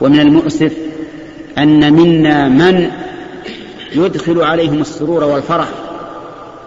ومن 0.00 0.20
المؤسف 0.20 0.72
أن 1.58 1.92
منا 1.92 2.48
من 2.48 2.90
يدخل 3.94 4.42
عليهم 4.42 4.80
السرور 4.80 5.24
والفرح 5.24 5.68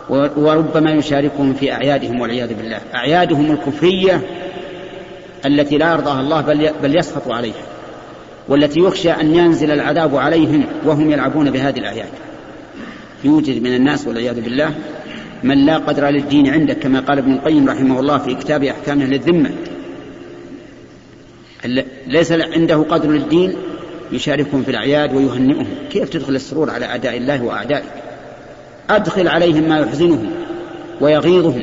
وربما 0.09 0.91
يشاركهم 0.91 1.53
في 1.53 1.71
أعيادهم 1.71 2.21
والعياذ 2.21 2.53
بالله. 2.53 2.79
أعيادهم 2.95 3.51
الكفرية 3.51 4.21
التي 5.45 5.77
لا 5.77 5.91
يرضاها 5.91 6.21
الله 6.21 6.41
بل 6.41 6.69
بل 6.83 6.97
يسخط 6.97 7.31
عليها 7.31 7.63
والتي 8.47 8.79
يخشى 8.79 9.11
أن 9.11 9.35
ينزل 9.35 9.71
العذاب 9.71 10.15
عليهم 10.15 10.63
وهم 10.85 11.11
يلعبون 11.11 11.51
بهذه 11.51 11.79
الأعياد. 11.79 12.09
يوجد 13.23 13.63
من 13.63 13.75
الناس 13.75 14.07
والعياذ 14.07 14.41
بالله 14.41 14.73
من 15.43 15.65
لا 15.65 15.77
قدر 15.77 16.09
للدين 16.09 16.47
عنده 16.47 16.73
كما 16.73 16.99
قال 16.99 17.17
ابن 17.17 17.33
القيم 17.33 17.69
رحمه 17.69 17.99
الله 17.99 18.17
في 18.17 18.35
كتاب 18.35 18.63
أحكام 18.63 19.01
أهل 19.01 19.13
الذمة 19.13 19.51
ليس 22.07 22.31
عنده 22.31 22.75
قدر 22.75 23.09
للدين 23.09 23.53
يشاركهم 24.11 24.63
في 24.63 24.71
الأعياد 24.71 25.15
ويهنئهم. 25.15 25.67
كيف 25.91 26.09
تدخل 26.09 26.35
السرور 26.35 26.69
على 26.69 26.85
أعداء 26.85 27.17
الله 27.17 27.43
وأعدائك 27.43 27.83
أدخل 28.89 29.27
عليهم 29.27 29.69
ما 29.69 29.79
يحزنهم 29.79 30.29
ويغيظهم 31.01 31.61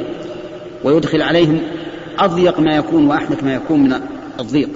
ويدخل 0.85 1.23
عليهم 1.23 1.61
أضيق 2.19 2.61
ما 2.61 2.77
يكون 2.77 3.07
وأحنك 3.07 3.45
ما 3.45 3.55
يكون 3.55 3.81
من 3.81 4.01
الضيق. 4.41 4.69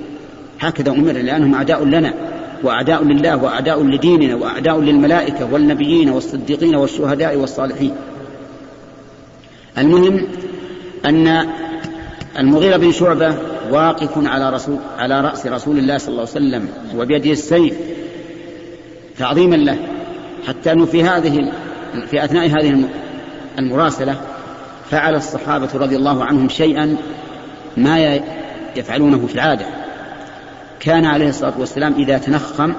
هكذا 0.60 0.90
أمر 0.90 1.12
لأنهم 1.12 1.54
أعداء 1.54 1.84
لنا 1.84 2.14
وأعداء 2.62 3.04
لله 3.04 3.36
وأعداء 3.36 3.82
لديننا 3.82 4.34
وأعداء 4.34 4.80
للملائكة 4.80 5.52
والنبيين 5.52 6.10
والصديقين 6.10 6.74
والشهداء 6.74 7.36
والصالحين. 7.36 7.92
المهم 9.78 10.26
أن 11.04 11.46
المغيرة 12.38 12.76
بن 12.76 12.92
شعبة 12.92 13.34
واقف 13.70 14.10
على 14.16 14.50
رسول 14.50 14.78
على 14.98 15.20
رأس 15.20 15.46
رسول 15.46 15.78
الله 15.78 15.98
صلى 15.98 16.08
الله 16.08 16.20
عليه 16.20 16.30
وسلم 16.30 16.68
وبيده 16.96 17.30
السيف 17.30 17.74
تعظيما 19.18 19.56
له 19.56 19.78
حتى 20.48 20.72
أنه 20.72 20.86
في 20.86 21.04
هذه 21.04 21.52
في 22.10 22.24
أثناء 22.24 22.46
هذه 22.46 22.88
المراسلة 23.58 24.20
فعل 24.90 25.14
الصحابة 25.14 25.68
رضي 25.74 25.96
الله 25.96 26.24
عنهم 26.24 26.48
شيئا 26.48 26.96
ما 27.76 28.20
يفعلونه 28.76 29.26
في 29.26 29.34
العادة. 29.34 29.66
كان 30.80 31.04
عليه 31.04 31.28
الصلاة 31.28 31.52
والسلام 31.58 31.94
إذا 31.94 32.18
تنخم 32.18 32.74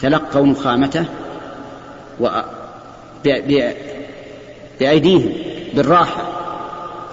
تلقوا 0.00 0.46
نخامته 0.46 1.04
و 2.20 2.28
بأيديهم 4.80 5.32
بالراحة 5.74 6.22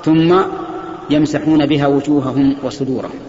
ثم 0.05 0.41
يمسحون 1.09 1.65
بها 1.65 1.87
وجوههم 1.87 2.55
وصدورهم. 2.63 3.19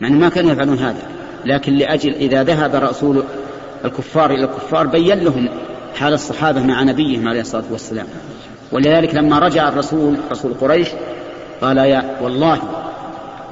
يعني 0.00 0.14
ما 0.14 0.28
كانوا 0.28 0.52
يفعلون 0.52 0.78
هذا. 0.78 1.02
لكن 1.44 1.72
لأجل 1.72 2.14
إذا 2.14 2.42
ذهب 2.42 2.74
رسول 2.74 3.22
الكفار 3.84 4.30
إلى 4.30 4.44
الكفار 4.44 4.86
بين 4.86 5.18
لهم 5.18 5.48
حال 5.96 6.12
الصحابة 6.12 6.62
مع 6.62 6.82
نبيهم 6.82 7.28
عليه 7.28 7.40
الصلاة 7.40 7.64
والسلام. 7.70 8.06
ولذلك 8.72 9.14
لما 9.14 9.38
رجع 9.38 9.68
الرسول 9.68 10.16
رسول 10.30 10.54
قريش 10.54 10.88
قال 11.60 11.76
يا 11.76 12.16
والله 12.22 12.58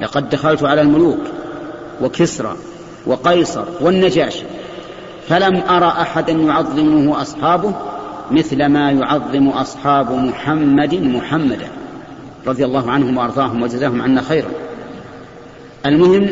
لقد 0.01 0.29
دخلت 0.29 0.63
على 0.63 0.81
الملوك 0.81 1.19
وكسرى 2.01 2.55
وقيصر 3.05 3.63
والنجاشي 3.81 4.43
فلم 5.27 5.63
أرى 5.69 5.87
أحدا 5.87 6.31
يعظمه 6.31 7.21
أصحابه 7.21 7.73
مثل 8.31 8.65
ما 8.65 8.91
يعظم 8.91 9.47
أصحاب 9.47 10.11
محمد 10.11 10.93
محمدا. 10.93 11.67
رضي 12.47 12.65
الله 12.65 12.91
عنهم 12.91 13.17
وأرضاهم 13.17 13.61
وجزاهم 13.61 14.01
عنا 14.01 14.21
خيرا. 14.21 14.49
المهم 15.85 16.29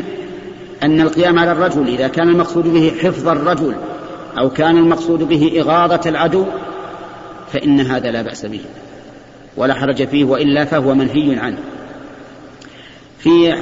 أن 0.82 1.00
القيام 1.00 1.38
على 1.38 1.52
الرجل 1.52 1.88
إذا 1.88 2.08
كان 2.08 2.28
المقصود 2.28 2.68
به 2.68 2.92
حفظ 3.02 3.28
الرجل 3.28 3.74
أو 4.38 4.50
كان 4.50 4.76
المقصود 4.76 5.22
به 5.22 5.60
إغاظة 5.60 6.10
العدو 6.10 6.44
فإن 7.52 7.80
هذا 7.80 8.10
لا 8.10 8.22
بأس 8.22 8.46
به 8.46 8.60
ولا 9.56 9.74
حرج 9.74 10.08
فيه 10.08 10.24
وإلا 10.24 10.64
فهو 10.64 10.94
منهي 10.94 11.38
عنه. 11.38 11.58
في 13.18 13.54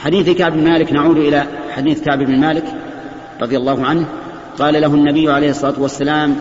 حديث 0.00 0.30
كعب 0.30 0.52
بن 0.52 0.64
مالك 0.64 0.92
نعود 0.92 1.16
إلى 1.16 1.46
حديث 1.70 2.04
كعب 2.04 2.18
بن 2.18 2.40
مالك 2.40 2.64
رضي 3.40 3.56
الله 3.56 3.86
عنه 3.86 4.06
قال 4.58 4.80
له 4.80 4.94
النبي 4.94 5.30
عليه 5.30 5.50
الصلاة 5.50 5.80
والسلام 5.80 6.36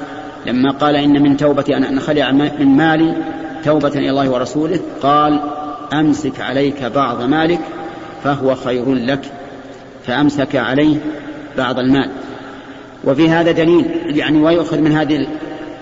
لما 0.46 0.72
قال 0.72 0.96
إن 0.96 1.24
من 1.24 1.38
توبتي 1.38 1.78
أن 1.78 1.84
أنخلع 1.84 2.32
من 2.32 2.78
مالي 2.78 3.16
توبة 3.64 3.88
إلى 3.88 4.10
الله 4.10 4.30
ورسوله 4.30 4.80
قال 5.02 5.42
أمسك 5.94 6.42
عليك 6.42 6.84
بعض 6.84 7.22
مالك 7.22 7.60
فهو 8.24 8.56
خير 8.56 8.94
لك 8.94 9.22
فأمسك 10.06 10.56
عليه 10.56 10.98
بعض 11.58 11.80
المال. 11.80 12.10
وفي 13.04 13.30
هذا 13.30 13.52
دليل 13.52 13.86
يعني 14.06 14.42
ويؤخذ 14.42 14.80
من 14.80 14.92
هذه 14.92 15.28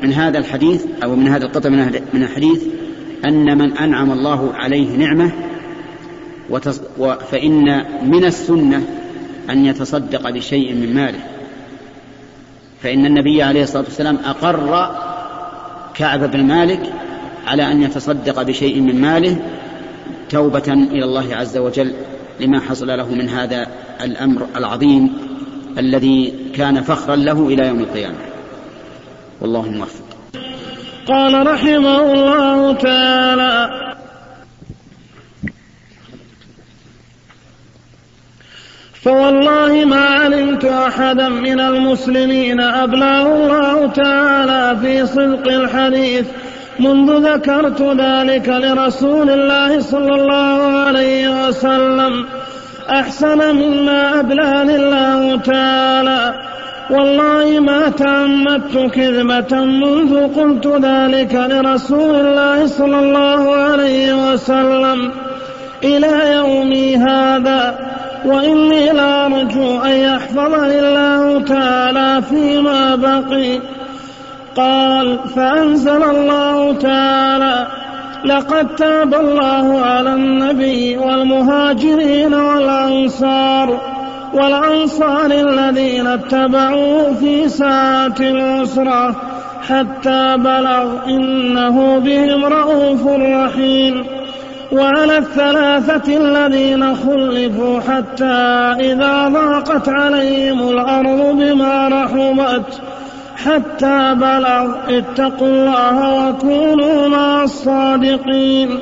من 0.03 0.13
هذا 0.13 0.39
الحديث 0.39 0.85
أو 1.03 1.15
من 1.15 1.27
هذا 1.27 1.45
القطع 1.45 1.69
من 2.13 2.23
الحديث 2.23 2.63
أن 3.25 3.57
من 3.57 3.77
أنعم 3.77 4.11
الله 4.11 4.53
عليه 4.53 4.97
نعمة 4.97 5.31
فإن 7.31 7.85
من 8.03 8.25
السنة 8.25 8.83
أن 9.49 9.65
يتصدق 9.65 10.29
بشيء 10.29 10.73
من 10.73 10.93
ماله. 10.93 11.19
فإن 12.83 13.05
النبي 13.05 13.43
عليه 13.43 13.63
الصلاة 13.63 13.83
والسلام 13.83 14.17
أقر 14.25 14.91
كعب 15.95 16.31
بن 16.31 16.43
مالك 16.43 16.93
على 17.47 17.71
أن 17.71 17.81
يتصدق 17.81 18.41
بشيء 18.41 18.81
من 18.81 19.01
ماله 19.01 19.37
توبة 20.29 20.73
إلى 20.73 21.05
الله 21.05 21.35
عز 21.35 21.57
وجل 21.57 21.93
لما 22.39 22.59
حصل 22.59 22.87
له 22.87 23.15
من 23.15 23.29
هذا 23.29 23.67
الأمر 24.01 24.47
العظيم 24.55 25.13
الذي 25.77 26.33
كان 26.55 26.81
فخرا 26.81 27.15
له 27.15 27.47
إلى 27.47 27.67
يوم 27.67 27.79
القيامة. 27.79 28.17
والله 29.41 29.65
الموفق. 29.65 30.03
قال 31.07 31.47
رحمه 31.47 32.13
الله 32.13 32.73
تعالى 32.73 33.87
فوالله 39.07 39.85
ما 39.85 40.05
علمت 40.05 40.65
احدا 40.65 41.29
من 41.29 41.59
المسلمين 41.59 42.59
أبلاه 42.59 43.35
الله 43.35 43.87
تعالى 43.87 44.79
في 44.81 45.05
صدق 45.05 45.47
الحديث 45.47 46.25
منذ 46.79 47.33
ذكرت 47.33 47.81
ذلك 47.81 48.49
لرسول 48.49 49.29
الله 49.29 49.79
صلى 49.79 50.15
الله 50.15 50.79
عليه 50.79 51.47
وسلم 51.47 52.25
أحسن 52.89 53.55
مما 53.55 54.19
ابلاني 54.19 54.75
الله 54.75 55.37
تعالى. 55.37 56.33
والله 56.89 57.59
ما 57.59 57.89
تعمدت 57.89 58.91
كذبة 58.93 59.65
منذ 59.65 60.27
قلت 60.27 60.67
ذلك 60.67 61.33
لرسول 61.35 62.15
الله 62.15 62.67
صلى 62.67 62.99
الله 62.99 63.55
عليه 63.55 64.31
وسلم. 64.31 65.11
إلى 65.83 66.33
يومي 66.35 66.97
هذا 66.97 67.75
وإني 68.25 68.91
لأرجو 68.91 69.79
أن 69.81 69.91
يحفظني 69.91 70.79
الله 70.79 71.43
تعالى 71.43 72.21
فيما 72.29 72.95
بقي. 72.95 73.76
قال 74.57 75.19
فأنزل 75.35 76.03
الله 76.03 76.73
تعالى 76.73 77.67
لقد 78.25 78.75
تاب 78.75 79.13
الله 79.13 79.79
على 79.81 80.13
النبي 80.13 80.97
والمهاجرين 80.97 82.33
والأنصار 82.33 83.79
والأنصار 84.33 85.31
الذين 85.31 86.07
اتبعوه 86.07 87.13
في 87.13 87.49
ساعة 87.49 88.15
العسرة 88.19 89.15
حتى 89.69 90.37
بلغ 90.37 91.05
إنه 91.07 91.99
بهم 91.99 92.45
رؤوف 92.45 93.07
رحيم 93.07 94.05
وعلى 94.71 95.17
الثلاثة 95.17 96.17
الذين 96.17 96.95
خلفوا 96.95 97.79
حتى 97.79 98.35
إذا 98.79 99.27
ضاقت 99.27 99.89
عليهم 99.89 100.69
الأرض 100.69 101.37
بما 101.37 101.87
رحمت 101.87 102.81
حتى 103.47 104.15
بلغ 104.15 104.97
اتقوا 104.97 105.47
الله 105.47 106.29
وكونوا 106.29 107.07
مع 107.07 107.43
الصادقين. 107.43 108.79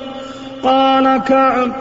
قال 0.63 1.17
كعب 1.17 1.71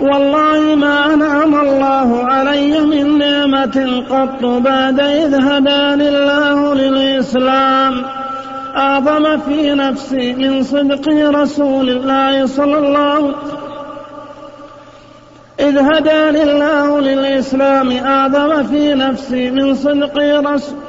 والله 0.00 0.74
ما 0.74 1.14
أنعم 1.14 1.54
الله 1.54 2.24
علي 2.24 2.80
من 2.80 3.18
نعمة 3.18 4.02
قط 4.10 4.44
بعد 4.44 5.00
إذ 5.00 5.34
هداني 5.34 6.08
الله 6.08 6.74
للإسلام. 6.74 7.94
أعظم 8.76 9.38
في 9.38 9.74
نفسي 9.74 10.32
من 10.32 10.62
صدق 10.62 11.08
رسول 11.40 11.90
الله 11.90 12.46
صلى 12.46 12.78
الله 12.78 13.14
عليه 13.14 13.64
إذ 15.60 15.78
هداني 15.78 16.42
الله 16.42 17.00
للإسلام 17.00 17.92
أعظم 17.92 18.62
في 18.62 18.94
نفسي 18.94 19.50
من 19.50 19.74
صدق 19.74 20.18
رسول 20.50 20.83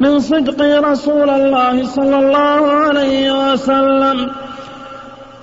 من 0.00 0.20
صدق 0.20 0.60
رسول 0.90 1.30
الله 1.30 1.84
صلى 1.84 2.18
الله 2.18 2.70
عليه 2.70 3.52
وسلم. 3.52 4.30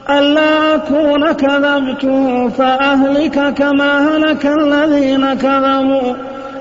ألا 0.09 0.75
أكون 0.75 1.31
كذبته 1.31 2.50
فأهلك 2.50 3.53
كما 3.53 4.07
هلك 4.07 4.45
الذين 4.45 5.33
كذبوا. 5.33 6.15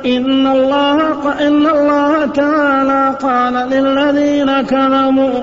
إن 0.06 0.46
الله 0.46 1.32
إن 1.46 1.66
الله 1.66 2.26
تعالى 2.26 3.16
قال 3.22 3.54
للذين 3.54 4.62
كذبوا 4.62 5.40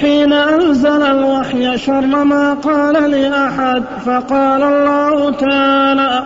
حين 0.00 0.32
أنزل 0.32 1.02
الوحي 1.02 1.78
شر 1.78 2.00
ما 2.24 2.54
قال 2.54 3.10
لأحد 3.10 3.82
فقال 4.06 4.62
الله 4.62 5.30
تعالى 5.30 6.22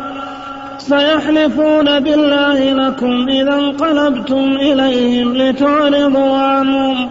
سيحلفون 0.88 2.00
بالله 2.00 2.73
لكم 2.73 3.29
إذا 3.29 3.55
انقلبتم 3.55 4.56
إليهم 4.61 5.37
لتعرضوا 5.37 6.37
عنهم. 6.37 7.11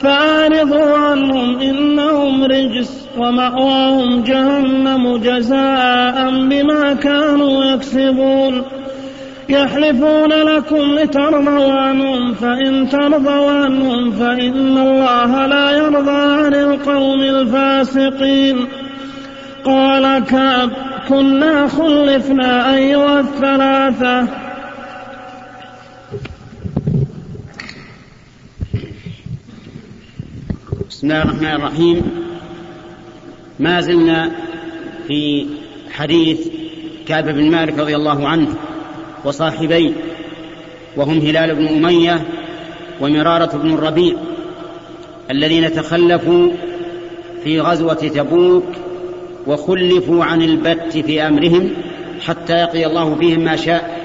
فأعرضوا 0.00 0.96
عنهم 0.98 1.60
إنهم 1.60 2.44
رجس 2.44 3.08
ومأواهم 3.18 4.22
جهنم 4.22 5.16
جزاء 5.16 6.30
بما 6.30 6.94
كانوا 6.94 7.64
يكسبون. 7.64 8.62
يحلفون 9.48 10.32
لكم 10.32 10.94
لترضوا 10.94 11.72
عنهم 11.72 12.34
فإن 12.34 12.88
ترضوا 12.88 13.50
عنهم 13.50 14.10
فإن 14.10 14.78
الله 14.78 15.46
لا 15.46 15.70
يرضى 15.70 16.44
عن 16.44 16.54
القوم 16.54 17.20
الفاسقين. 17.20 18.56
قال 19.64 20.24
كعب 20.24 20.70
كنا 21.08 21.68
خلفنا 21.68 22.74
أيها 22.74 23.20
الثلاثة. 23.20 24.26
بسم 30.88 31.06
الله 31.06 31.22
الرحمن 31.22 31.46
الرحيم. 31.46 32.02
ما 33.58 33.80
زلنا 33.80 34.30
في 35.06 35.46
حديث 35.90 36.48
كعب 37.06 37.24
بن 37.24 37.50
مالك 37.50 37.78
رضي 37.78 37.96
الله 37.96 38.28
عنه 38.28 38.48
وصاحبيه 39.24 39.92
وهم 40.96 41.18
هلال 41.18 41.54
بن 41.54 41.66
أمية 41.68 42.26
ومرارة 43.00 43.56
بن 43.56 43.74
الربيع 43.74 44.16
الذين 45.30 45.72
تخلفوا 45.72 46.50
في 47.44 47.60
غزوة 47.60 47.94
تبوك 47.94 48.64
وخلفوا 49.50 50.24
عن 50.24 50.42
البت 50.42 50.98
في 50.98 51.22
أمرهم 51.26 51.70
حتى 52.26 52.52
يقضي 52.52 52.86
الله 52.86 53.14
فيهم 53.14 53.40
ما 53.40 53.56
شاء 53.56 54.00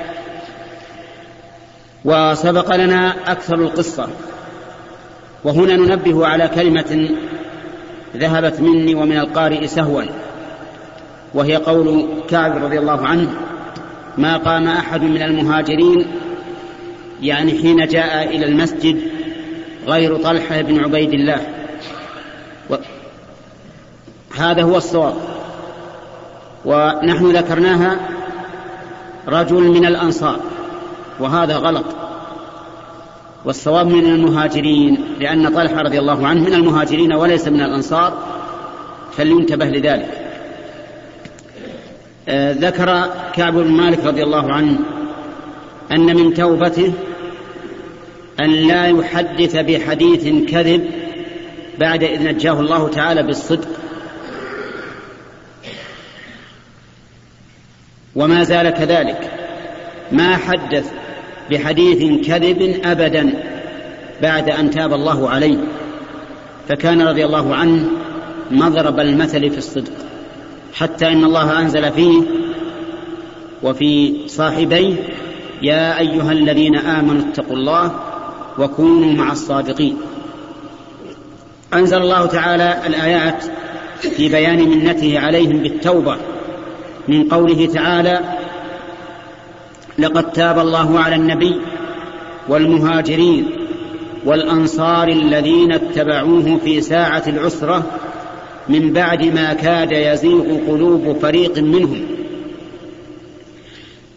وسبق 2.06 2.76
لنا 2.76 3.32
أكثر 3.32 3.56
القصة 3.56 4.08
وهنا 5.44 5.76
ننبه 5.76 6.28
على 6.28 6.48
كلمة 6.48 7.10
ذهبت 8.18 8.62
مني 8.62 8.96
ومن 8.96 9.18
القارئ 9.18 9.68
سهوا 9.68 10.04
وهي 11.34 11.56
قول 11.56 12.08
كعب 12.30 12.64
رضي 12.64 12.80
الله 12.80 13.08
عنه 13.08 13.30
ما 14.18 14.38
قام 14.38 14.68
أحد 14.68 15.02
من 15.02 15.22
المهاجرين 15.22 16.06
يعني 17.22 17.52
حين 17.52 17.88
جاء 17.88 18.36
إلى 18.36 18.46
المسجد 18.46 19.02
غير 19.88 20.18
طلحة 20.18 20.62
بن 20.62 20.80
عبيد 20.80 21.14
الله. 21.14 21.42
هذا 24.38 24.64
هو 24.64 24.78
الصواب. 24.78 25.14
ونحن 26.66 27.38
ذكرناها 27.38 28.00
رجل 29.28 29.64
من 29.64 29.86
الأنصار 29.86 30.40
وهذا 31.20 31.56
غلط. 31.56 31.86
والصواب 33.46 33.88
من 33.88 34.06
المهاجرين 34.06 34.98
لأن 35.20 35.50
طلحة 35.50 35.82
رضي 35.82 36.00
الله 36.00 36.28
عنه 36.28 36.42
من 36.42 36.54
المهاجرين 36.54 37.14
وليس 37.14 37.48
من 37.48 37.62
الأنصار 37.62 38.14
فلينتبه 39.18 39.66
لذلك. 39.66 40.22
آه 42.30 42.52
ذكر 42.52 43.10
كعب 43.34 43.54
بن 43.54 43.72
مالك 43.72 44.06
رضي 44.06 44.24
الله 44.24 44.54
عنه 44.54 44.80
أن 45.92 46.16
من 46.16 46.34
توبته 46.34 46.94
أن 48.40 48.50
لا 48.50 48.88
يحدث 48.88 49.56
بحديث 49.56 50.52
كذب 50.52 50.90
بعد 51.80 52.04
إذ 52.04 52.24
نجاه 52.24 52.60
الله 52.60 52.88
تعالى 52.88 53.24
بالصدق. 53.24 53.68
وما 58.16 58.44
زال 58.44 58.70
كذلك. 58.70 59.32
ما 60.12 60.38
حدث 60.38 60.92
بحديث 61.52 62.28
كذب 62.28 62.82
ابدا 62.84 63.34
بعد 64.22 64.50
أن 64.50 64.70
تاب 64.70 64.94
الله 64.94 65.30
عليه. 65.30 65.58
فكان 66.70 67.02
رضي 67.02 67.26
الله 67.26 67.56
عنه 67.56 67.90
مضرب 68.52 69.00
المثل 69.00 69.50
في 69.50 69.58
الصدق 69.58 69.94
حتى 70.74 71.08
إن 71.08 71.24
الله 71.24 71.60
أنزل 71.60 71.92
فيه 71.92 72.22
وفي 73.64 74.14
صاحبيه 74.28 74.96
يا 75.62 76.00
أيها 76.00 76.32
الذين 76.32 76.76
آمنوا 76.76 77.22
اتقوا 77.30 77.56
الله 77.56 78.00
وكونوا 78.60 79.14
مع 79.14 79.32
الصادقين. 79.32 79.98
أنزل 81.74 81.98
الله 81.98 82.26
تعالى 82.26 82.78
الآيات 82.88 83.44
في 84.00 84.30
بيان 84.30 84.70
منته 84.70 85.20
عليهم 85.20 85.58
بالتوبة. 85.58 86.18
من 87.07 87.30
قوله 87.30 87.66
تعالى 87.66 88.19
لقد 90.00 90.31
تاب 90.31 90.60
الله 90.60 91.00
على 91.00 91.16
النبي 91.16 91.62
والمهاجرين 92.48 93.50
والأنصار 94.25 95.07
الذين 95.07 95.72
اتبعوه 95.72 96.57
في 96.63 96.81
ساعة 96.81 97.24
العسرة 97.28 97.84
من 98.69 98.94
بعد 98.94 99.24
ما 99.24 99.54
كاد 99.54 99.92
يزيغ 99.92 100.57
قلوب 100.68 101.18
فريق 101.22 101.57
منهم. 101.57 102.02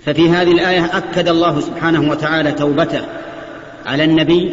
ففي 0.06 0.28
هذه 0.28 0.52
الآية 0.52 0.84
أكد 0.96 1.28
الله 1.28 1.60
سبحانه 1.60 2.10
وتعالى 2.10 2.52
توبته 2.52 3.02
على 3.86 4.04
النبي 4.04 4.50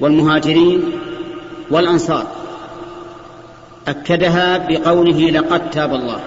والمهاجرين 0.00 0.82
والأنصار. 1.70 2.26
أكدها 3.88 4.58
بقوله 4.58 5.30
لقد 5.30 5.70
تاب 5.70 5.94
الله. 5.94 6.20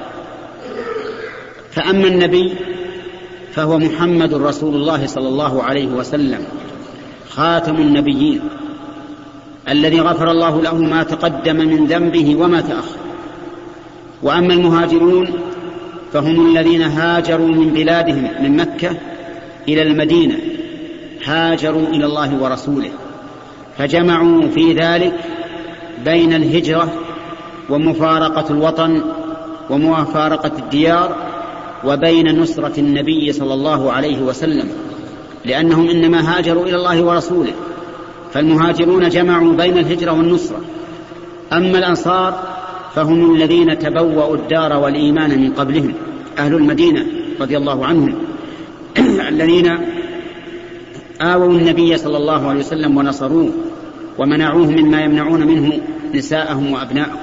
فأما 1.72 2.08
النبي 2.08 2.54
فهو 3.52 3.78
محمد 3.78 4.34
رسول 4.34 4.75
الله 4.75 5.06
صلى 5.06 5.28
الله 5.28 5.64
عليه 5.64 5.88
وسلم 5.88 6.40
خاتم 7.30 7.75
النبيين 7.75 8.40
الذي 9.69 10.00
غفر 10.00 10.31
الله 10.31 10.62
له 10.62 10.75
ما 10.75 11.04
تقدم 11.04 11.56
من 11.56 11.86
ذنبه 11.86 12.36
وما 12.36 12.62
تأخر. 12.62 12.98
وأما 14.24 14.54
المهاجرون 14.54 15.30
فهم 16.14 16.48
الذين 16.48 16.81
هاجروا 16.81 17.47
من 17.47 17.69
بلادهم 17.74 18.30
من 18.42 18.57
مكة 18.57 18.97
إلى 19.68 19.81
المدينة 19.81 20.36
هاجروا 21.26 21.88
إلى 21.88 22.06
الله 22.06 22.44
ورسوله 22.44 22.90
فجمعوا 23.78 24.42
في 24.42 24.74
ذلك 24.74 25.14
بين 26.06 26.33
الهجرة 26.33 26.94
ومفارقة 27.69 28.45
الوطن 28.50 29.02
ومفارقة 29.69 30.52
الديار 30.59 31.27
وبين 31.86 32.42
نصرة 32.42 32.80
النبي 32.80 33.31
صلى 33.31 33.54
الله 33.54 33.92
عليه 33.92 34.22
وسلم 34.22 34.69
لأنهم 35.46 35.90
إنما 35.90 36.38
هاجروا 36.38 36.66
إلى 36.66 36.76
الله 36.76 37.04
ورسوله 37.04 37.54
فالمهاجرون 38.34 39.10
جمعوا 39.10 39.54
بين 39.54 39.78
الهجرة 39.78 40.12
والنصرة. 40.12 40.62
أما 41.54 41.78
الأنصار 41.78 42.57
فهم 42.96 43.36
الذين 43.36 43.80
تبوأوا 43.80 44.36
الدار 44.36 44.74
والإيمان 44.74 45.42
من 45.42 45.54
قبلهم 45.54 45.94
أهل 46.38 46.56
المدينة 46.56 47.06
رضي 47.42 47.57
الله 47.57 47.86
عنهم 47.86 48.16
الذين 49.30 49.78
آووا 51.22 51.54
النبي 51.54 51.98
صلى 51.98 52.18
الله 52.18 52.48
عليه 52.48 52.60
وسلم 52.60 52.98
ونصروه 52.98 53.52
ومنعوه 54.18 54.72
مما 54.72 55.02
يمنعون 55.02 55.48
منه 55.48 55.80
نساءهم 56.14 56.72
وأبناءهم. 56.74 57.18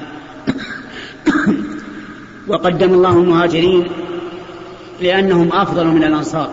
وقدم 2.48 2.94
الله 2.94 3.18
المهاجرين 3.18 3.84
لأنهم 5.00 5.52
أفضل 5.52 5.86
من 5.86 6.04
الأنصار 6.04 6.50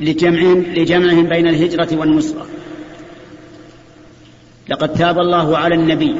لجمعهم, 0.00 0.62
لجمعهم 0.62 1.26
بين 1.26 1.48
الهجرة 1.48 1.88
والنصرة. 1.96 2.46
لقد 4.68 4.92
تاب 4.92 5.18
الله 5.18 5.58
على 5.58 5.74
النبي 5.74 6.16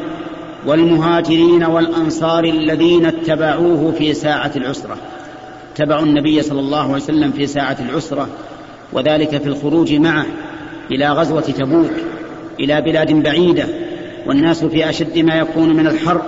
والمهاجرين 0.67 1.65
والأنصار 1.65 2.45
الذين 2.45 3.07
اتبعوه 3.07 3.93
في 3.99 4.15
ساعة 4.15 4.53
العسرة. 4.57 4.97
اتبعوا 5.75 6.03
النبي 6.03 6.43
صلى 6.43 6.61
الله 6.61 6.83
عليه 6.83 6.95
وسلم 6.95 7.33
في 7.33 7.47
ساعة 7.47 7.77
العسرة 7.81 8.29
وذلك 8.93 9.29
في 9.29 9.47
الخروج 9.47 9.93
معه 9.93 10.27
إلى 10.91 11.09
غزوة 11.09 11.41
تبوك 11.41 11.91
إلى 12.61 12.81
بلاد 12.81 13.13
بعيدة 13.13 13.67
والناس 14.27 14.65
في 14.65 14.89
أشد 14.89 15.19
ما 15.19 15.35
يكون 15.35 15.77
من 15.77 15.87
الحرب 15.87 16.23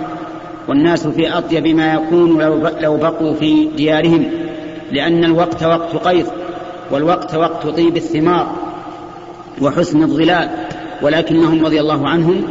والناس 0.69 1.07
في 1.07 1.37
أطيب 1.37 1.67
ما 1.67 1.93
يكون 1.93 2.41
لو 2.81 2.97
بقوا 2.97 3.33
في 3.33 3.65
ديارهم 3.65 4.31
لأن 4.91 5.23
الوقت 5.23 5.63
وقت 5.63 5.95
قيظ 5.95 6.27
والوقت 6.91 7.35
وقت 7.35 7.67
طيب 7.67 7.97
الثمار 7.97 8.55
وحسن 9.61 10.03
الظلال 10.03 10.49
ولكنهم 11.01 11.65
رضي 11.65 11.79
الله 11.79 12.07
عنهم 12.09 12.43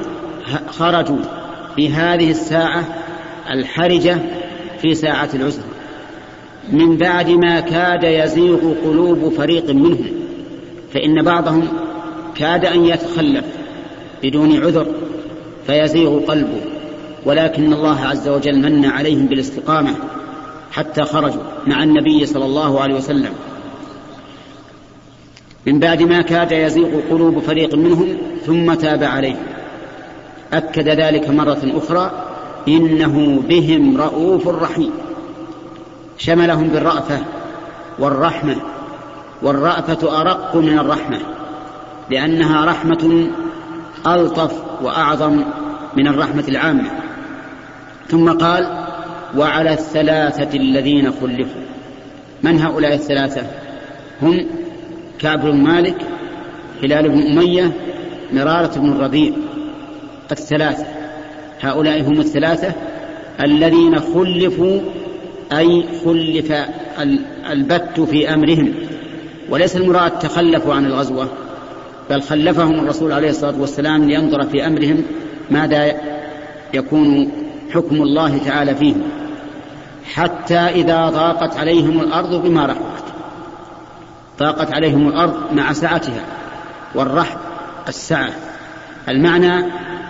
خرجوا 0.69 1.19
في 1.77 1.91
هذه 1.91 2.31
الساعة 2.31 2.85
الحرجة 3.51 4.19
في 4.83 4.95
ساعة 4.95 5.29
العسر. 5.35 5.63
من 6.73 6.97
بعد 6.97 7.31
ما 7.31 7.61
كاد 7.61 8.05
يزيغ 8.05 8.75
قلوب 8.85 9.33
فريق 9.37 9.71
منهم 9.71 10.11
فإن 10.95 11.23
بعضهم 11.23 11.69
كاد 12.37 12.65
أن 12.65 12.85
يتخلف 12.85 13.45
بدون 14.23 14.65
عذر 14.65 14.87
فيزيغ 15.67 16.21
قلبه. 16.21 16.77
ولكن 17.25 17.73
الله 17.73 18.01
عز 18.01 18.29
وجل 18.29 18.63
من 18.63 18.85
عليهم 18.85 19.27
بالاستقامة 19.27 19.95
حتى 20.73 21.03
خرجوا 21.03 21.43
مع 21.67 21.83
النبي 21.83 22.27
صلى 22.27 22.45
الله 22.45 22.81
عليه 22.81 22.95
وسلم. 22.95 23.33
من 25.67 25.79
بعد 25.79 26.03
ما 26.03 26.23
كاد 26.23 26.53
يزيغ 26.53 27.01
قلوب 27.11 27.39
فريق 27.39 27.75
منهم 27.75 28.17
ثم 28.47 28.75
تاب 28.75 29.03
عليهم. 29.03 29.43
أكد 30.53 30.89
ذلك 30.89 31.31
مرة 31.31 31.63
أخرى 31.65 32.25
إنه 32.69 33.43
بهم 33.49 33.97
رؤوف 33.97 34.49
رحيم. 34.49 34.91
شملهم 36.19 36.69
بالرأفة 36.69 37.19
والرحمة 37.99 38.57
والرأفة 39.43 40.21
أرق 40.21 40.57
من 40.57 40.79
الرحمة 40.79 41.19
لأنها 42.11 42.65
رحمة 42.65 43.31
ألطف 44.07 44.53
وأعظم 44.83 45.45
من 45.97 46.09
الرحمة 46.09 46.45
العامة. 46.49 46.91
ثم 48.09 48.31
قال 48.33 48.87
وعلى 49.37 49.73
الثلاثة 49.73 50.57
الذين 50.57 51.12
خلفوا. 51.12 51.62
من 52.43 52.61
هؤلاء 52.61 52.95
الثلاثة؟ 52.95 53.43
هم 54.23 54.47
كعب 55.19 55.41
بن 55.43 55.57
مالك 55.57 55.97
هلال 56.83 57.09
بن 57.09 57.23
أمية 57.23 57.73
مرارة 58.33 58.79
بن 58.79 58.93
الربيع. 58.93 59.33
الثلاثة. 60.33 60.87
هؤلاء 61.61 62.03
هم 62.03 62.21
الثلاثة 62.21 62.73
الذين 63.41 63.99
خلفوا 64.00 64.81
أي 65.53 65.85
خلف 66.05 66.53
البت 67.50 68.00
في 68.00 68.35
أمرهم. 68.35 68.75
وليس 69.50 69.77
المراد 69.77 70.19
تخلفوا 70.19 70.75
عن 70.75 70.87
الغزوة 70.87 71.29
بل 72.11 72.23
خلفهم 72.23 72.81
الرسول 72.81 73.12
عليه 73.12 73.31
الصلاة 73.31 73.61
والسلام 73.61 74.05
لينظر 74.05 74.47
في 74.47 74.67
أمرهم 74.67 75.03
ماذا 75.50 75.93
يكون 76.75 77.33
حكم 77.75 77.97
الله 77.97 78.39
تعالى 78.39 78.75
فيهم 78.75 79.03
حتى 80.15 80.59
إذا 80.59 81.09
ضاقت 81.09 81.57
عليهم 81.57 82.01
الأرض 82.01 82.43
بما 82.43 82.67
رحبت. 82.67 83.05
ضاقت 84.39 84.75
عليهم 84.75 85.09
الأرض 85.09 85.35
مع 85.53 85.73
سعتها 85.73 86.25
والرحب 86.95 87.39
السعة. 87.89 88.31
المعنى 89.09 89.59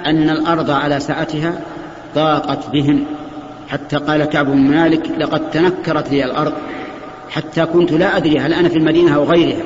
أن 0.06 0.30
الأرض 0.30 0.70
على 0.70 1.00
سعتها 1.00 1.60
ضاقت 2.14 2.70
بهم. 2.70 3.04
حتى 3.68 3.96
قال 3.96 4.24
كعب 4.24 4.46
بن 4.46 4.56
مالك 4.56 5.10
لقد 5.18 5.50
تنكرت 5.50 6.10
لي 6.10 6.24
الأرض 6.24 6.52
حتى 7.30 7.66
كنت 7.66 7.92
لا 7.92 8.16
أدري 8.16 8.38
هل 8.38 8.52
أنا 8.52 8.68
في 8.68 8.76
المدينة 8.78 9.14
أو 9.14 9.24
غيرها 9.24 9.62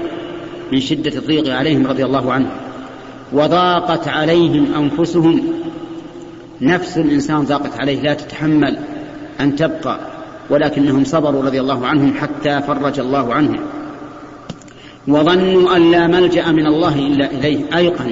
من 0.73 0.81
شدة 0.81 1.19
الضيق 1.19 1.57
عليهم 1.57 1.87
رضي 1.87 2.05
الله 2.05 2.33
عنهم. 2.33 2.51
وضاقت 3.33 4.09
عليهم 4.09 4.75
أنفسهم 4.75 5.43
نفس 6.62 6.99
الإنسان 6.99 7.42
ضاقت 7.42 7.81
عليه 7.81 8.00
لا 8.02 8.14
تتحمل 8.14 8.78
أن 9.40 9.57
تبقى 9.57 9.99
ولكنهم 10.50 11.04
صبروا 11.04 11.42
رضي 11.42 11.61
الله 11.61 11.87
عنهم 11.87 12.14
حتى 12.14 12.61
فرج 12.61 13.00
الله 13.00 13.35
عنهم. 13.35 13.61
وظنوا 15.09 15.76
أن 15.76 15.90
لا 15.90 16.07
ملجأ 16.07 16.50
من 16.52 16.66
الله 16.66 16.99
إلا 16.99 17.31
إليه 17.31 17.76
أيقن. 17.76 18.11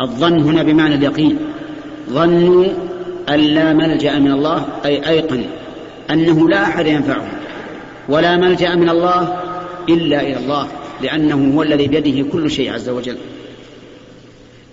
الظن 0.00 0.38
هنا 0.38 0.62
بمعنى 0.62 0.94
اليقين. 0.94 1.38
ظنوا 2.10 2.64
أن 3.28 3.40
لا 3.40 3.72
ملجأ 3.72 4.18
من 4.18 4.30
الله 4.30 4.66
أي 4.84 5.08
أيقن 5.08 5.44
أنه 6.10 6.48
لا 6.48 6.62
أحد 6.62 6.86
ينفعهم 6.86 7.28
ولا 8.08 8.36
ملجأ 8.36 8.74
من 8.74 8.88
الله 8.88 9.36
إلا 9.88 10.20
إلى 10.20 10.36
الله 10.36 10.68
لأنه 11.02 11.56
هو 11.56 11.62
الذي 11.62 11.88
بيده 11.88 12.28
كل 12.32 12.50
شيء 12.50 12.72
عز 12.72 12.88
وجل. 12.88 13.16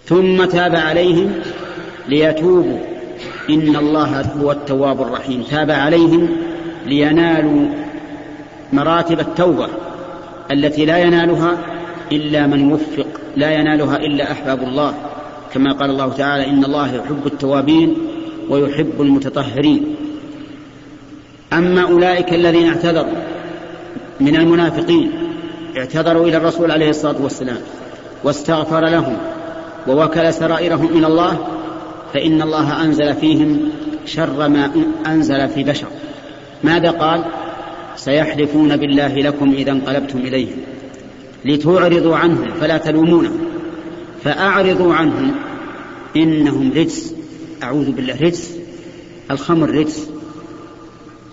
ثم 0.06 0.46
تاب 0.46 0.75
عليهم 0.75 1.32
ليتوبوا. 2.08 2.80
إن 3.50 3.76
الله 3.76 4.22
هو 4.22 4.52
التواب 4.52 5.02
الرحيم. 5.02 5.44
تاب 5.44 5.72
عليهم 5.72 6.30
لينالوا 6.86 7.68
مراتب 8.74 9.20
التوبة 9.20 9.68
التي 10.52 10.86
لا 10.86 10.98
ينالها 10.98 11.58
إلا 12.12 12.48
من 12.48 12.72
وفق 12.72 13.08
لا 13.36 13.52
ينالها 13.52 13.98
إلا 13.98 14.32
أحباب 14.32 14.64
الله. 14.64 14.94
كما 15.54 15.74
قال 15.74 15.90
الله 15.90 16.10
تعالى 16.10 16.50
إن 16.50 16.66
الله 16.66 16.96
يحب 16.96 17.22
التوابين 17.26 17.94
ويحب 18.50 18.94
المتطهرين. 19.00 19.96
أما 21.54 21.82
أولئك 21.82 22.34
الذين 22.34 22.68
اعتذروا 22.68 23.14
من 24.20 24.36
المنافقين 24.36 25.12
اعتذروا 25.78 26.28
إلى 26.28 26.38
الرسول 26.38 26.72
عليه 26.72 26.90
الصلاة 26.90 27.16
والسلام 27.22 27.58
واستغفر 28.24 28.86
لهم 28.86 29.18
ووكل 29.88 30.34
سرائرهم 30.34 30.86
إلى 30.86 31.08
الله 31.08 31.38
فإن 32.14 32.42
الله 32.42 32.84
أنزل 32.84 33.16
فيهم 33.16 33.60
شر 34.06 34.48
ما 34.50 34.72
أنزل 35.08 35.50
في 35.50 35.64
بشر. 35.64 35.88
ماذا 36.64 36.92
قال؟ 36.92 37.26
سيحلفون 37.96 38.78
بالله 38.78 39.16
لكم 39.16 39.54
إذا 39.54 39.72
انقلبتم 39.72 40.20
إليهم 40.20 40.58
لتعرضوا 41.46 42.16
عنهم 42.16 42.48
فلا 42.62 42.78
تلومونهم 42.78 43.40
فأعرضوا 44.24 44.94
عنهم 44.94 45.32
إنهم 46.16 46.72
رجس. 46.74 47.14
أعوذ 47.64 47.92
بالله 47.92 48.22
رجس. 48.22 48.58
الخمر 49.32 49.70
رجس. 49.70 50.10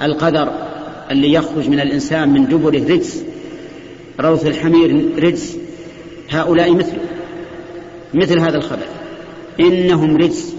القدر 0.02 0.52
اللي 1.10 1.32
يخرج 1.32 1.68
من 1.68 1.80
الإنسان 1.80 2.28
من 2.28 2.46
دبره 2.46 2.94
رجس. 2.94 3.24
روث 4.20 4.46
الحمير 4.46 5.10
رجس. 5.18 5.56
هؤلاء 6.30 6.72
مثل. 6.72 6.96
مثل 8.14 8.40
هذا 8.40 8.56
الخبر. 8.56 8.86
إنهم 9.60 10.16
رجس. 10.16 10.54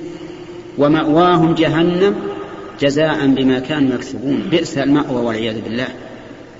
ومأواهم 0.77 1.53
جهنم 1.53 2.15
جزاء 2.81 3.27
بما 3.27 3.59
كانوا 3.59 3.95
يكسبون. 3.95 4.43
بئس 4.51 4.77
المأوى 4.77 5.21
والعياذ 5.21 5.61
بالله. 5.61 5.87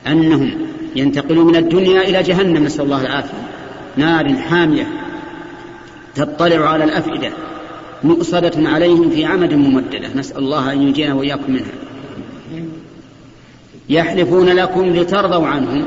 أنهم 0.07 0.51
ينتقلون 0.95 1.47
من 1.47 1.55
الدنيا 1.55 2.01
إلى 2.01 2.23
جهنم 2.23 2.63
نسأل 2.63 2.85
الله 2.85 3.01
العافية. 3.01 3.47
نار 3.97 4.35
حامية 4.35 4.87
تطلع 6.15 6.69
على 6.69 6.83
الأفئدة 6.83 7.29
مؤصدة 8.03 8.69
عليهم 8.69 9.09
في 9.09 9.25
عمد 9.25 9.53
ممددة. 9.53 10.09
نسأل 10.15 10.37
الله 10.37 10.73
أن 10.73 10.81
ينجينا 10.81 11.13
وإياكم 11.13 11.51
منها. 11.51 11.73
يحلفون 13.89 14.49
لكم 14.49 14.85
لترضوا 14.85 15.47
عنهم 15.47 15.85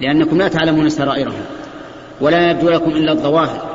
لأنكم 0.00 0.38
لا 0.38 0.48
تعلمون 0.48 0.88
سرائرهم 0.88 1.44
ولا 2.20 2.50
يبدو 2.50 2.70
لكم 2.70 2.90
إلا 2.90 3.12
الظواهر. 3.12 3.72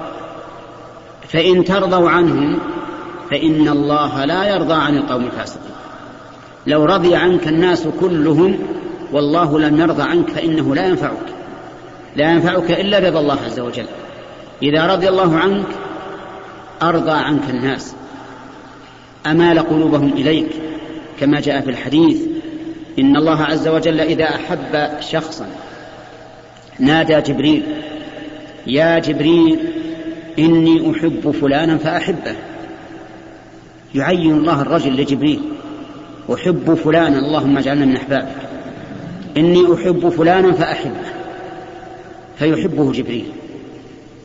فإن 1.30 1.64
ترضوا 1.64 2.10
عنهم 2.10 2.60
فإن 3.30 3.68
الله 3.68 4.26
لا 4.26 4.44
يرضى 4.44 4.74
عن 4.74 4.98
القوم 4.98 5.26
الفاسقين. 5.26 5.72
لو 6.68 6.86
رضي 6.86 7.16
عنك 7.16 7.48
الناس 7.48 7.88
كلهم 8.00 8.60
والله 9.12 9.60
لم 9.60 9.80
يرضى 9.80 10.04
عنك 10.04 10.30
فإنه 10.30 10.76
لا 10.76 10.88
ينفعك. 10.88 11.28
لا 12.16 12.32
ينفعك 12.32 12.72
إلا 12.72 13.00
رضا 13.00 13.20
الله 13.20 13.38
عز 13.46 13.60
وجل. 13.60 13.86
إذا 14.64 14.86
رضي 14.86 15.10
الله 15.10 15.38
عنك 15.38 15.66
أرضى 16.82 17.12
عنك 17.12 17.50
الناس. 17.50 17.96
أمال 19.26 19.60
قلوبهم 19.60 20.14
إليك 20.14 20.50
كما 21.20 21.40
جاء 21.40 21.62
في 21.62 21.70
الحديث 21.70 22.22
إن 23.00 23.18
الله 23.18 23.44
عز 23.44 23.68
وجل 23.68 24.00
إذا 24.00 24.26
أحب 24.26 25.02
شخصا 25.02 25.46
نادى 26.80 27.22
جبريل 27.22 27.64
يا 28.68 29.00
جبريل 29.00 29.60
إني 30.40 30.92
أحب 30.92 31.32
فلانا 31.32 31.78
فأحبه. 31.78 32.36
يعين 33.96 34.38
الله 34.38 34.62
الرجل 34.62 35.02
لجبريل 35.02 35.42
أحب 36.34 36.74
فلانا 36.74 37.20
اللهم 37.20 37.58
اجعلنا 37.58 37.86
من 37.86 37.96
أحبابك. 37.96 38.36
إني 39.38 39.74
أحب 39.74 40.10
فلانا 40.10 40.52
فأحبه 40.52 41.06
فيحبه 42.40 42.92
جبريل. 42.92 43.26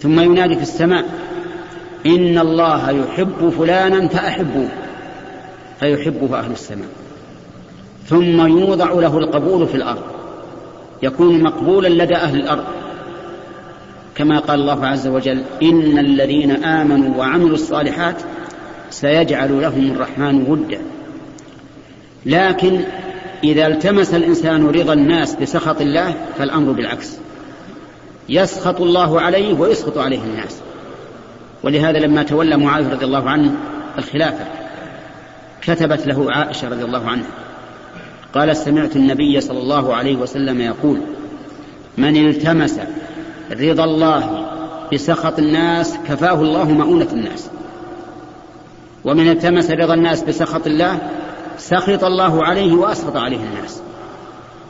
ثم 0.01 0.21
ينادي 0.21 0.57
في 0.57 0.63
السماء 0.63 1.05
إن 2.07 2.39
الله 2.39 2.91
يحب 2.91 3.53
فلانا 3.59 4.09
فأحبوه 4.09 4.69
فيحبه 5.81 6.39
أهل 6.39 6.51
السماء. 6.53 6.89
ثم 8.07 8.47
يوضع 8.47 8.93
له 8.93 9.19
القبول 9.19 9.67
في 9.67 9.75
الأرض 9.75 10.03
يكون 11.03 11.43
مقبولا 11.43 11.89
لدى 11.89 12.17
أهل 12.17 12.41
الأرض. 12.41 12.65
كما 14.15 14.39
قال 14.39 14.61
الله 14.61 14.87
عز 14.87 15.07
وجل 15.07 15.43
إن 15.63 15.99
الذين 15.99 16.51
آمنوا 16.65 17.17
وعملوا 17.17 17.55
الصالحات 17.55 18.17
سيجعل 18.93 19.61
لهم 19.63 19.91
الرحمن 19.91 20.51
ودا. 20.51 20.81
لكن 22.27 22.81
إذا 23.45 23.67
التمس 23.67 24.15
الإنسان 24.15 24.67
رضا 24.67 24.93
الناس 24.93 25.35
بسخط 25.35 25.81
الله 25.81 26.15
فالأمر 26.39 26.73
بالعكس. 26.73 27.17
يسخط 28.29 28.81
الله 28.81 29.21
عليه 29.21 29.55
ويسخط 29.55 29.99
عليه 29.99 30.21
الناس. 30.23 30.61
ولهذا 31.63 31.99
لما 31.99 32.23
تولى 32.23 32.57
معاذ 32.57 32.93
رضي 32.93 33.05
الله 33.05 33.31
عنه 33.31 33.55
الخلافة 33.99 34.45
كتبت 35.63 36.07
له 36.07 36.33
عائشة 36.33 36.69
رضي 36.69 36.85
الله 36.85 37.09
عنها. 37.09 37.31
قال 38.35 38.57
سمعت 38.57 38.97
النبي 38.97 39.41
صلى 39.41 39.59
الله 39.59 39.95
عليه 39.95 40.17
وسلم 40.17 40.61
يقول 40.61 41.01
من 41.99 42.29
التمس 42.29 42.81
رضا 43.53 43.85
الله 43.85 44.47
بسخط 44.93 45.39
الناس 45.39 45.99
كفاه 46.09 46.35
الله 46.35 46.65
مؤونة 46.65 47.09
الناس. 47.13 47.51
ومن 49.05 49.31
التمس 49.31 49.71
رضا 49.71 49.95
الناس 49.95 50.23
بسخط 50.23 50.67
الله 50.67 50.99
سخط 51.59 52.05
الله 52.05 52.45
عليه 52.45 52.73
وأسخط 52.73 53.17
عليه 53.17 53.37
الناس. 53.37 53.83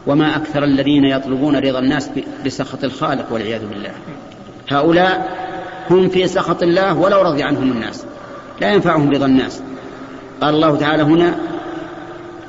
وما 0.06 0.36
أكثر 0.36 0.64
الذين 0.64 1.04
يطلبون 1.04 1.56
رضا 1.56 1.78
الناس 1.78 2.10
بسخط 2.46 2.84
الخالق 2.84 3.32
والعياذ 3.32 3.66
بالله. 3.66 3.90
هؤلاء 4.68 5.36
هم 5.90 6.08
في 6.08 6.28
سخط 6.28 6.62
الله 6.62 6.98
ولو 6.98 7.22
رضي 7.22 7.42
عنهم 7.42 7.72
الناس. 7.72 8.04
لا 8.60 8.72
ينفعهم 8.72 9.10
رضا 9.10 9.26
الناس. 9.26 9.62
قال 10.40 10.54
الله 10.54 10.76
تعالى 10.76 11.02
هنا 11.02 11.34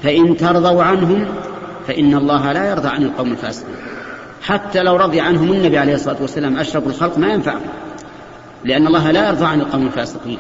فإن 0.04 0.38
ترضوا 0.38 0.84
عنهم 0.84 1.26
فإن 1.88 2.14
الله 2.16 2.52
لا 2.52 2.70
يرضى 2.70 2.88
عن 2.88 3.04
القوم 3.04 3.32
الفاسقين. 3.32 3.76
حتى 4.42 4.84
لو 4.84 4.96
رضي 4.96 5.22
عنهم 5.22 5.52
النبي 5.52 5.78
عليه 5.78 5.96
الصلاة 5.96 6.18
والسلام 6.22 6.58
أشرف 6.58 6.88
الخلق 6.88 7.18
ما 7.18 7.34
ينفعهم. 7.34 7.70
لأن 8.64 8.88
الله 8.88 9.12
لا 9.12 9.28
يرضى 9.28 9.46
عن 9.46 9.62
القوم 9.62 9.86
الفاسقين. 9.86 10.38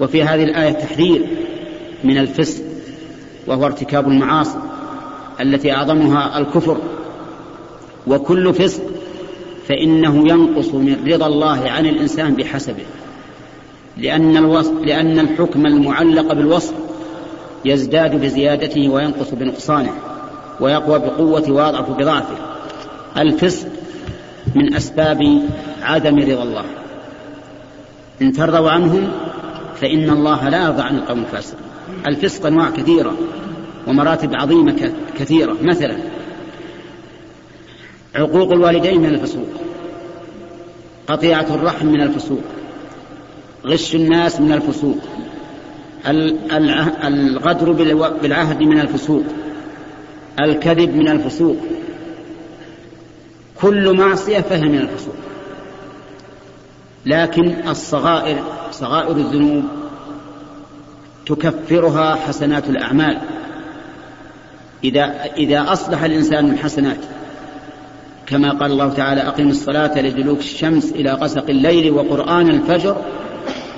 وفي 0.00 0.22
هذه 0.22 0.44
الآية 0.44 0.72
تحذير 0.72 1.26
من 2.04 2.18
الفسق 2.18 2.64
وهو 3.46 3.66
ارتكاب 3.66 4.08
المعاصي 4.08 4.58
التي 5.40 5.72
أعظمها 5.72 6.38
الكفر. 6.38 6.78
وكل 8.06 8.54
فسق 8.54 8.82
فإنه 9.68 10.28
ينقص 10.28 10.74
من 10.74 10.96
رضا 11.06 11.26
الله 11.26 11.70
عن 11.70 11.86
الإنسان 11.86 12.34
بحسبه 12.34 12.84
لأن, 13.96 14.36
الوصف 14.36 14.72
لأن 14.84 15.18
الحكم 15.18 15.66
المعلق 15.66 16.32
بالوصف 16.32 16.74
يزداد 17.64 18.20
بزيادته 18.20 18.88
وينقص 18.88 19.30
بنقصانه 19.30 19.92
ويقوى 20.60 20.98
بقوته 20.98 21.52
ويضعف 21.52 21.90
بضعفه. 21.90 22.36
الفسق 23.16 23.68
من 24.54 24.74
أسباب 24.74 25.42
عدم 25.82 26.18
رضا 26.18 26.42
الله. 26.42 26.64
إن 28.22 28.32
ترضوا 28.32 28.70
عنهم 28.70 29.12
فإن 29.80 30.10
الله 30.10 30.48
لا 30.48 30.64
يرضى 30.64 30.82
عن 30.82 30.96
القوم 30.96 31.18
الفاسقين 31.20 31.66
الفسق 32.06 32.46
أنواع 32.46 32.70
كثيرة 32.70 33.16
ومراتب 33.86 34.34
عظيمة 34.34 34.92
كثيرة. 35.18 35.56
مثلا 35.62 35.96
عقوق 38.14 38.52
الوالدين 38.52 39.00
من 39.00 39.08
الفسوق 39.08 39.48
قطيعة 41.06 41.46
الرحم 41.54 41.86
من 41.86 42.00
الفسوق 42.00 42.42
غش 43.66 43.94
الناس 43.94 44.40
من 44.40 44.52
الفسوق 44.52 44.98
الغدر 47.04 47.72
بالعهد 48.22 48.60
من 48.62 48.80
الفسوق 48.80 49.22
الكذب 50.40 50.96
من 50.96 51.08
الفسوق. 51.08 51.56
كل 53.60 53.96
معصية 53.96 54.40
فهي 54.40 54.68
من 54.68 54.78
الفسوق. 54.78 55.14
لكن 57.06 57.68
الصغائر 57.68 58.44
صغائر 58.70 59.16
الذنوب 59.16 59.64
تكفرها 61.26 62.14
حسنات 62.14 62.68
الأعمال 62.68 63.18
إذا 64.84 65.24
إذا 65.36 65.72
أصلح 65.72 66.02
الإنسان 66.02 66.50
الحسنات 66.50 66.98
كما 68.26 68.50
قال 68.50 68.72
الله 68.72 68.94
تعالى 68.94 69.20
أقم 69.20 69.48
الصلاة 69.48 70.00
لدلوك 70.00 70.38
الشمس 70.38 70.92
إلى 70.92 71.12
غسق 71.12 71.50
الليل 71.50 71.90
وقرآن 71.90 72.48
الفجر 72.48 72.96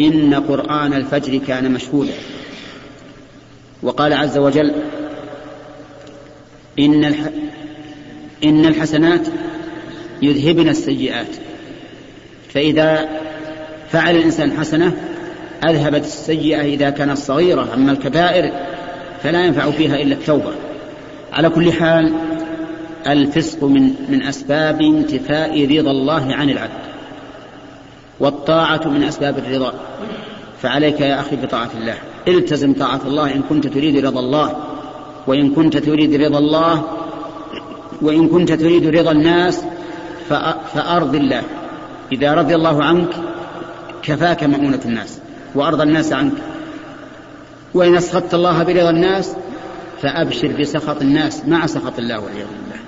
إن 0.01 0.35
قرآن 0.35 0.95
الفجر 0.95 1.39
كان 1.39 1.73
مشهودا 1.73 2.13
وقال 3.83 4.13
عز 4.13 4.39
وجل 4.39 4.75
إن. 6.79 7.15
إن 8.45 8.65
الحسنات 8.65 9.29
يذهبن 10.23 10.69
السيئات 10.69 11.27
فإذا 12.55 13.09
فعل 13.89 14.17
الإنسان 14.17 14.53
حسنة 14.53 14.97
أذهبت 15.69 16.05
السيئة 16.05 16.61
إذا 16.61 16.91
كانت 16.91 17.19
صغيرة. 17.19 17.75
أما 17.75 17.93
الكبائر 17.93 18.53
فلا 19.23 19.45
ينفع 19.45 19.71
فيها 19.71 19.97
إلا 19.97 20.15
التوبة. 20.15 20.53
على 21.33 21.49
كل 21.49 21.73
حال 21.73 22.13
الفسق 23.09 23.65
من 23.65 23.95
من 24.09 24.23
أسباب 24.23 24.81
انتفاء 24.83 25.79
رضا 25.79 25.91
الله 25.91 26.35
عن 26.35 26.51
العبد 26.51 26.85
والطاعة 28.21 28.89
من 28.89 29.03
أسباب 29.03 29.39
الرضا. 29.39 29.75
فعليك 30.63 31.01
يا 31.01 31.21
أخي 31.21 31.37
بطاعة 31.37 31.71
الله. 31.81 31.95
التزم 32.29 32.73
طاعة 32.73 33.01
الله. 33.07 33.35
إن 33.35 33.43
كنت 33.49 33.67
تريد 33.67 34.07
رضا 34.07 34.21
الله 34.21 34.57
وإن 35.27 35.51
كنت 35.51 35.77
تريد 35.77 36.15
رضا 36.15 36.39
الله 36.39 36.85
وإن 38.03 38.29
كنت 38.29 38.53
تريد 38.53 38.87
رضا 38.87 39.13
الناس 39.13 39.65
فأرض 40.75 41.15
الله. 41.15 41.43
إذا 42.13 42.35
رضي 42.35 42.55
الله 42.55 42.85
عنك 42.85 43.09
كفاك 44.03 44.45
مؤونة 44.45 44.81
الناس 44.85 45.21
وأرضى 45.55 45.83
الناس 45.83 46.13
عنك. 46.13 46.33
وإن 47.75 47.97
أسخطت 47.97 48.35
الله 48.35 48.63
برضا 48.63 48.91
الناس 48.91 49.37
فأبشر 50.03 50.49
بسخط 50.61 51.03
الناس 51.03 51.49
مع 51.49 51.67
سخط 51.67 51.99
الله 51.99 52.21
والعياذ 52.21 52.47
بالله. 52.47 52.81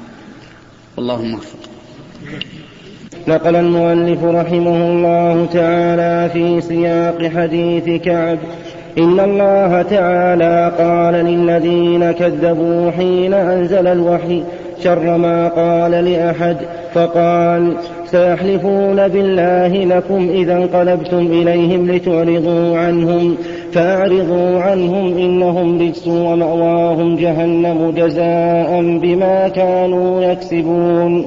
اللهم 0.98 1.34
وفق 1.34 1.58
نقل 3.28 3.56
المؤلف 3.56 4.24
رحمه 4.24 4.76
الله 4.90 5.46
تعالى 5.46 6.30
في 6.32 6.60
سياق 6.60 7.30
حديث 7.36 8.02
كعب 8.02 8.38
إن 8.98 9.20
الله 9.20 9.82
تعالى 9.82 10.74
قال 10.78 11.14
للذين 11.14 12.12
كذبوا 12.12 12.90
حين 12.90 13.34
أنزل 13.34 13.86
الوحي 13.86 14.44
شر 14.84 15.16
ما 15.16 15.48
قال 15.48 15.90
لأحد 15.90 16.56
فقال 16.94 17.76
سيحلفون 18.06 19.08
بالله 19.08 19.68
لكم 19.68 20.28
إذا 20.30 20.56
انقلبتم 20.56 21.18
إليهم 21.18 21.90
لتعرضوا 21.90 22.78
عنهم 22.78 23.36
فأعرضوا 23.72 24.60
عنهم 24.60 25.18
إنهم 25.18 25.80
رجس 25.80 26.08
ومأواهم 26.08 27.16
جهنم 27.16 27.92
جزاء 27.96 28.98
بما 29.02 29.48
كانوا 29.48 30.22
يكسبون. 30.22 31.26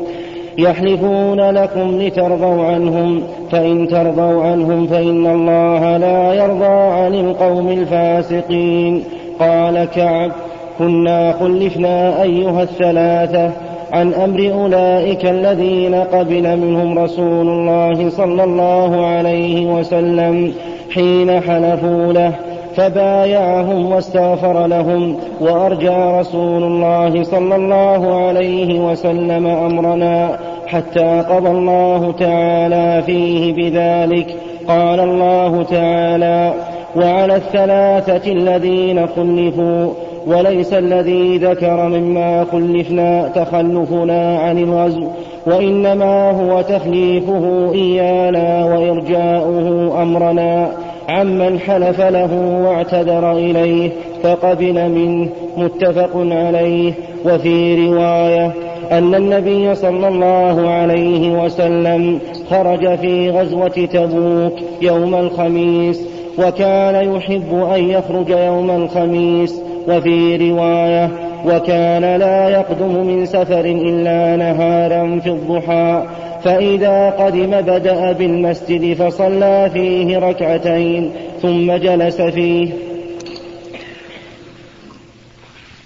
يحلفون 0.58 1.50
لكم 1.50 2.02
لترضوا 2.02 2.64
عنهم 2.64 3.24
فإن 3.52 3.88
ترضوا 3.88 4.44
عنهم 4.44 4.88
فإن 4.88 5.28
الله 5.28 5.98
لا 5.98 6.34
يرضى 6.34 6.66
عن 6.66 7.14
القوم 7.14 7.70
الفاسقين. 7.70 9.04
قال 9.40 9.88
كعب 9.96 10.32
كنا 10.80 11.34
خلفنا 11.40 12.24
أيها 12.24 12.64
الثلاثة 12.64 13.52
عن 13.94 14.14
أمر 14.14 14.52
أولئك 14.54 15.26
الذين 15.26 15.96
قبل 15.96 16.58
منهم 16.58 17.00
رسول 17.00 17.48
الله 17.48 18.10
صلى 18.10 18.44
الله 18.44 19.06
عليه 19.06 19.66
وسلم 19.66 20.54
حين 20.94 21.42
حلفوا 21.42 22.14
له 22.14 22.32
فبايعهم 22.76 23.92
واستغفر 23.92 24.68
لهم 24.68 25.18
وأرجى 25.42 26.20
رسول 26.20 26.64
الله 26.64 27.24
صلى 27.24 27.56
الله 27.56 28.28
عليه 28.28 28.80
وسلم 28.80 29.48
أمرنا 29.48 30.40
حتى 30.68 31.24
قضى 31.30 31.50
الله 31.50 32.12
تعالى 32.12 33.04
فيه 33.06 33.54
بذلك. 33.54 34.36
قال 34.68 35.00
الله 35.00 35.64
تعالى 35.64 36.54
وعلى 36.96 37.36
الثلاثة 37.36 38.32
الذين 38.32 39.08
خلفوا 39.08 39.94
وليس 40.28 40.74
الذي 40.74 41.38
ذكر 41.38 41.88
مما 41.88 42.46
خلفنا 42.52 43.28
تخلفنا 43.36 44.40
عن 44.40 44.58
الغزو 44.58 45.08
وإنما 45.48 46.32
هو 46.32 46.62
تخليفه 46.62 47.72
إيانا 47.74 48.66
وإرجاؤه 48.66 50.02
أمرنا. 50.02 50.72
عمن 51.10 51.60
حلف 51.60 52.02
له 52.02 52.62
واعتذر 52.66 53.32
إليه 53.32 53.90
فقبل 54.24 54.90
منه 54.90 55.30
متفق 55.58 56.12
عليه. 56.16 56.94
وفي 57.26 57.88
رواية 57.88 58.52
أن 58.92 59.16
النبي 59.16 59.76
صلى 59.76 60.08
الله 60.08 60.70
عليه 60.70 61.44
وسلم 61.44 62.20
خرج 62.50 62.96
في 62.96 63.30
غزوة 63.30 63.68
تبوك 63.94 64.54
يوم 64.82 65.16
الخميس 65.16 66.02
وكان 66.40 67.16
يحب 67.16 67.70
أن 67.76 67.84
يخرج 67.84 68.30
يوم 68.30 68.72
الخميس. 68.72 69.62
وفي 69.88 70.50
رواية 70.50 71.30
وكان 71.46 72.20
لا 72.20 72.50
يقدم 72.50 73.06
من 73.06 73.26
سفر 73.26 73.66
إلا 73.66 74.36
نهارا 74.36 75.20
في 75.20 75.30
الضحى 75.30 76.08
فإذا 76.44 77.10
قدم 77.10 77.62
بدأ 77.62 78.12
بالمسجد 78.12 78.94
فصلى 78.94 79.70
فيه 79.74 80.18
ركعتين 80.18 81.12
ثم 81.42 81.72
جلس 81.72 82.22
فيه. 82.22 82.74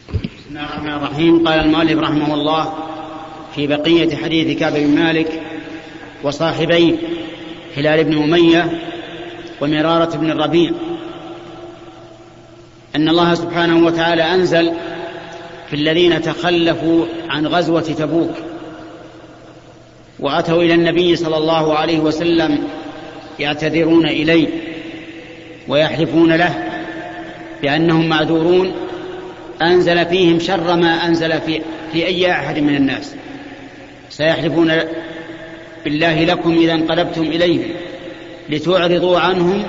بسم 0.10 0.50
الله 0.50 0.64
الرحمن 0.64 0.94
الرحيم. 0.94 1.48
قال 1.48 1.60
المؤلف 1.60 2.00
رحمه 2.00 2.34
الله 2.34 2.74
في 3.56 3.68
بقية 3.68 4.16
حديث 4.16 4.60
كعب 4.60 4.74
بن 4.74 4.96
مالك 4.96 5.42
وصاحبيه 6.24 6.94
هلال 7.78 8.04
بن 8.04 8.24
أمية 8.24 8.70
ومرارة 9.62 10.18
بن 10.18 10.32
الربيع. 10.32 10.72
أن 12.96 13.10
الله 13.10 13.34
سبحانه 13.34 13.86
وتعالى 13.86 14.24
أنزل 14.24 14.72
في 15.70 15.74
الذين 15.76 16.22
تخلفوا 16.22 17.06
عن 17.30 17.48
غزوة 17.48 17.82
تبوك 17.82 18.34
وأتوا 20.20 20.64
إلى 20.64 20.74
النبي 20.74 21.16
صلى 21.16 21.38
الله 21.38 21.76
عليه 21.78 22.00
وسلم 22.00 22.64
يعتذرون 23.40 24.06
إليه 24.06 24.48
ويحلفون 25.68 26.34
له 26.34 26.54
بأنهم 27.62 28.10
معذورون 28.10 28.72
أنزل 29.62 30.06
فيهم 30.06 30.40
شر 30.40 30.76
ما 30.76 31.08
أنزل 31.08 31.42
في, 31.42 31.62
في 31.94 32.06
أي 32.06 32.32
أحد 32.32 32.60
من 32.60 32.76
الناس. 32.76 33.16
سيحلفون 34.10 34.74
بالله 35.84 36.24
لكم 36.24 36.58
إذا 36.58 36.74
انقلبتم 36.74 37.22
إليهم 37.22 37.70
لتعرضوا 38.50 39.20
عنهم 39.20 39.64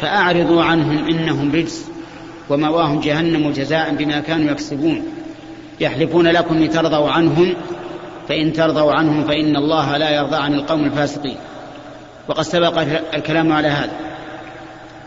فأعرضوا 0.00 0.62
عنهم 0.62 1.08
إنهم 1.08 1.52
رجس. 1.52 1.87
ومواهم 2.50 3.00
جهنم 3.00 3.50
جزاء 3.50 3.94
بما 3.94 4.20
كانوا 4.20 4.50
يكسبون. 4.50 5.02
يحلفون 5.80 6.26
لكم 6.26 6.58
لترضوا 6.64 7.10
عنهم 7.10 7.54
فإن 8.28 8.52
ترضوا 8.52 8.92
عنهم 8.92 9.24
فإن 9.24 9.56
الله 9.56 9.96
لا 9.96 10.10
يرضى 10.10 10.36
عن 10.36 10.54
القوم 10.54 10.84
الفاسقين. 10.84 11.36
وقد 12.28 12.42
سبق 12.42 12.78
الكلام 13.14 13.52
على 13.52 13.68
هذا. 13.68 13.92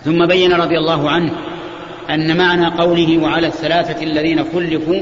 ثم 0.05 0.25
بين 0.25 0.53
رضي 0.53 0.77
الله 0.77 1.09
عنه 1.09 1.31
أن 2.09 2.37
معنى 2.37 2.65
قوله 2.65 3.17
وعلى 3.17 3.47
الثلاثة 3.47 4.03
الذين 4.03 4.43
خلفوا 4.43 5.01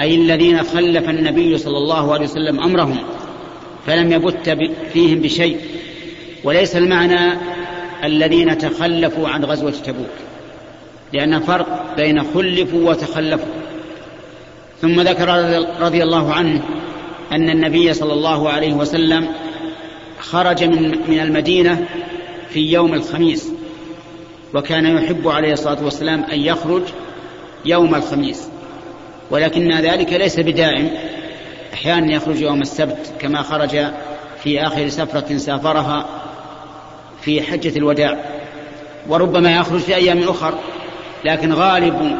أي 0.00 0.14
الذين 0.14 0.62
خلف 0.62 1.08
النبي 1.08 1.58
صلى 1.58 1.78
الله 1.78 2.12
عليه 2.12 2.24
وسلم 2.24 2.60
أمرهم 2.60 2.96
فلم 3.86 4.12
يبت 4.12 4.58
فيهم 4.92 5.18
بشيء. 5.20 5.58
وليس 6.44 6.76
المعنى 6.76 7.38
الذين 8.04 8.58
تخلفوا 8.58 9.28
عن 9.28 9.44
غزوة 9.44 9.70
تبوك. 9.70 10.06
لأن 11.14 11.40
فرق 11.40 11.96
بين 11.96 12.22
خلفوا 12.34 12.90
وتخلفوا. 12.90 13.52
ثم 14.80 15.00
ذكر 15.00 15.28
رضي 15.80 16.02
الله 16.02 16.32
عنه 16.32 16.62
أن 17.32 17.50
النبي 17.50 17.92
صلى 17.92 18.12
الله 18.12 18.48
عليه 18.48 18.72
وسلم 18.74 19.28
خرج 20.20 20.64
من 21.08 21.20
المدينة 21.20 21.86
في 22.48 22.72
يوم 22.72 22.94
الخميس 22.94 23.48
وكان 24.54 24.96
يحب 24.96 25.28
عليه 25.28 25.52
الصلاة 25.52 25.84
والسلام 25.84 26.24
أن 26.24 26.40
يخرج 26.40 26.82
يوم 27.64 27.94
الخميس. 27.94 28.48
ولكن 29.30 29.72
ذلك 29.72 30.12
ليس 30.12 30.40
بدائم 30.40 30.90
أحيانا 31.74 32.14
يخرج 32.14 32.40
يوم 32.40 32.62
السبت 32.62 33.12
كما 33.18 33.42
خرج 33.42 33.86
في 34.42 34.60
آخر 34.66 34.88
سفرة 34.88 35.36
سافرها 35.36 36.06
في 37.20 37.42
حجة 37.42 37.78
الوداع 37.78 38.18
وربما 39.08 39.56
يخرج 39.56 39.80
في 39.80 39.94
أيام 39.94 40.22
أخر. 40.22 40.54
لكن 41.24 41.52
غالب 41.52 42.16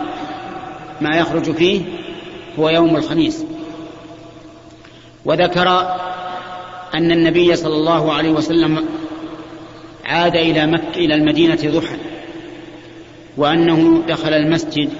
ما 1.00 1.16
يخرج 1.16 1.50
فيه 1.52 1.82
هو 2.58 2.68
يوم 2.68 2.96
الخميس. 2.96 3.44
وذكر 5.24 5.68
أن 6.94 7.12
النبي 7.12 7.56
صلى 7.56 7.74
الله 7.74 8.12
عليه 8.12 8.30
وسلم 8.30 8.84
عاد 10.04 10.36
إلى 10.36 10.66
مكة 10.66 10.96
إلى 10.96 11.14
المدينة 11.14 11.58
ضحى 11.64 11.96
وأنه 13.36 14.02
دخل 14.08 14.32
المسجد 14.34 14.90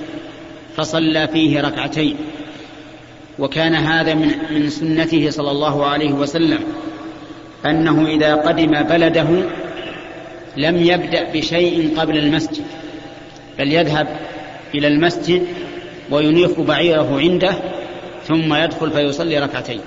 فصلى 0.77 1.29
فيه 1.29 1.61
ركعتين. 1.61 2.17
وكان 3.39 3.75
هذا 3.75 4.15
من 4.15 4.31
من 4.51 4.71
سنته 4.71 5.31
صلى 5.31 5.51
الله 5.51 5.87
عليه 5.87 6.13
وسلم 6.13 6.61
أنه 7.67 8.07
إذا 8.07 8.35
قدم 8.35 8.83
بلده 8.83 9.29
لم 10.57 10.77
يبدأ 10.77 11.33
بشيء 11.33 12.01
قبل 12.01 12.19
المسجد. 12.19 12.65
بل 13.59 13.73
يذهب 13.73 14.09
إلى 14.75 14.87
المسجد 14.87 15.47
وينيخ 16.11 16.61
بعيره 16.61 17.19
عنده 17.19 17.55
ثم 18.27 18.55
يدخل 18.55 18.91
فيصلي 18.91 19.39
ركعتين. 19.39 19.81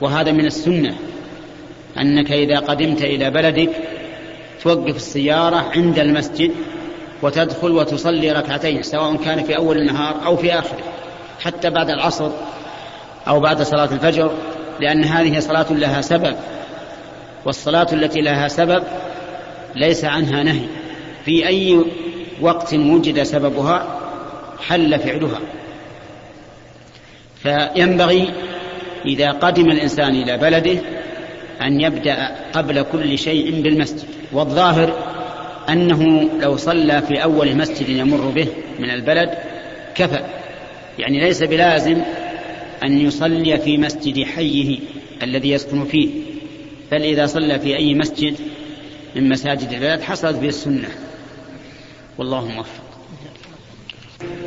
وهذا 0.00 0.32
من 0.32 0.46
السنة 0.46 0.94
أنك 1.98 2.32
إذا 2.32 2.58
قدمت 2.58 3.02
إلى 3.02 3.30
بلدك 3.30 3.70
توقف 4.62 4.96
السيارة 4.96 5.56
عند 5.56 5.98
المسجد 5.98 6.50
وتدخل 7.22 7.70
وتصلي 7.70 8.32
ركعتين 8.32 8.82
سواء 8.82 9.16
كان 9.16 9.44
في 9.44 9.56
أول 9.56 9.78
النهار 9.78 10.26
أو 10.26 10.36
في 10.36 10.58
آخره 10.58 10.78
حتى 11.40 11.70
بعد 11.70 11.90
العصر 11.90 12.30
أو 13.28 13.40
بعد 13.40 13.62
صلاة 13.62 13.88
الفجر 13.92 14.32
لأن 14.80 15.04
هذه 15.04 15.38
صلاة 15.38 15.72
لها 15.72 16.00
سبب. 16.00 16.36
والصلاة 17.44 17.86
التي 17.92 18.20
لها 18.20 18.48
سبب 18.48 18.82
ليس 19.74 20.04
عنها 20.04 20.42
نهي. 20.42 20.66
في 21.24 21.46
أي 21.46 21.80
وقت 22.40 22.74
وجد 22.74 23.22
سببها 23.22 24.00
حل 24.68 24.98
فعلها. 24.98 25.40
فينبغي 27.42 28.30
إذا 29.06 29.30
قدم 29.30 29.70
الإنسان 29.70 30.14
إلى 30.14 30.36
بلده 30.36 30.80
أن 31.62 31.80
يبدأ 31.80 32.36
قبل 32.52 32.82
كل 32.82 33.18
شيء 33.18 33.62
بالمسجد. 33.62 34.08
والظاهر 34.32 34.92
أنه 35.68 36.30
لو 36.40 36.56
صلى 36.56 37.02
في 37.02 37.22
أول 37.22 37.56
مسجد 37.56 37.88
يمر 37.88 38.30
به 38.30 38.48
من 38.78 38.90
البلد 38.90 39.30
كفى. 39.94 40.20
يعني 40.98 41.20
ليس 41.20 41.42
بلازم 41.42 42.02
أن 42.84 42.98
يصلي 42.98 43.58
في 43.58 43.78
مسجد 43.78 44.24
حيه 44.24 44.78
الذي 45.22 45.50
يسكن 45.50 45.84
فيه. 45.84 46.08
بل 46.92 47.02
إذا 47.02 47.26
صلى 47.26 47.58
في 47.58 47.76
أي 47.76 47.94
مسجد 47.94 48.34
من 49.16 49.28
مساجد 49.28 49.72
البلد 49.72 50.00
حصلت 50.00 50.36
به 50.36 50.48
السنة. 50.48 50.88
والله 52.18 52.44
موفق. 52.44 52.82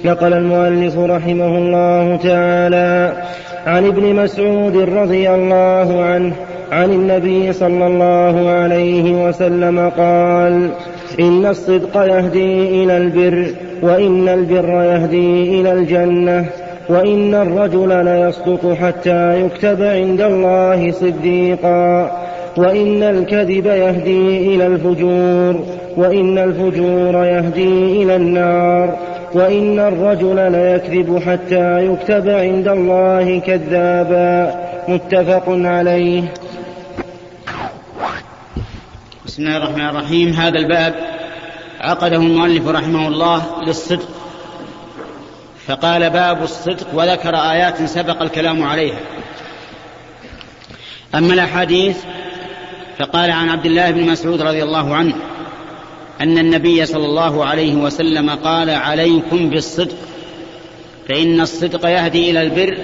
نقل 0.06 0.34
المؤلف 0.34 0.98
رحمه 0.98 1.58
الله 1.58 2.16
تعالى 2.16 3.24
عن 3.66 3.86
ابن 3.86 4.16
مسعود 4.16 4.78
رضي 4.78 5.30
الله 5.30 6.04
عنه 6.04 6.34
عن 6.72 6.92
النبي 6.92 7.54
صلى 7.54 7.88
الله 7.88 8.50
عليه 8.50 9.28
وسلم 9.28 9.90
قال 9.90 10.72
إن 11.20 11.46
الصدق 11.46 11.98
يهدي 11.98 12.84
إلى 12.84 12.98
البر 12.98 13.54
وإن 13.82 14.30
البر 14.30 14.84
يهدي 14.84 15.62
إلى 15.62 15.72
الجنة 15.72 16.46
وإن 16.90 17.34
الرجل 17.34 18.06
ليصدق 18.06 18.74
حتى 18.74 19.42
يكتب 19.42 19.84
عند 19.84 20.22
الله 20.22 20.92
صديقا. 20.92 22.12
وإن 22.58 23.04
الكذب 23.04 23.66
يهدي 23.66 24.56
إلى 24.56 24.68
الفجور 24.68 25.66
وإن 25.98 26.38
الفجور 26.38 27.26
يهدي 27.26 28.04
إلى 28.04 28.16
النار 28.16 28.98
وإن 29.34 29.80
الرجل 29.80 30.52
ليكذب 30.52 31.20
حتى 31.26 31.86
يكتب 31.86 32.30
عند 32.30 32.68
الله 32.68 33.40
كذابا. 33.40 34.62
متفق 34.88 35.44
عليه. 35.48 36.34
بسم 39.26 39.44
الله 39.44 39.58
الرحمن 39.58 39.90
الرحيم. 39.90 40.30
هذا 40.30 40.60
الباب 40.60 40.94
عقده 41.82 42.18
المؤلف 42.18 42.68
رحمه 42.68 43.08
الله 43.08 43.42
للصدق. 43.68 44.10
فقال 45.68 46.10
باب 46.10 46.44
الصدق 46.44 46.88
وذكر 46.94 47.36
آيات 47.36 47.84
سبق 47.84 48.22
الكلام 48.22 48.64
عليها. 48.64 49.00
أما 51.16 51.34
الأحاديث 51.34 51.98
فقال 53.02 53.32
عن 53.32 53.50
عبد 53.50 53.66
الله 53.66 53.92
بن 53.92 54.12
مسعود 54.12 54.42
رضي 54.42 54.64
الله 54.64 54.96
عنه 54.96 55.16
أن 56.22 56.38
النبي 56.38 56.86
صلى 56.86 57.06
الله 57.06 57.46
عليه 57.46 57.76
وسلم 57.76 58.30
قال 58.30 58.70
عليكم 58.70 59.50
بالصدق 59.50 59.96
فإن 61.10 61.42
الصدق 61.42 61.90
يهدي 61.90 62.32
إلى 62.32 62.42
البر 62.42 62.78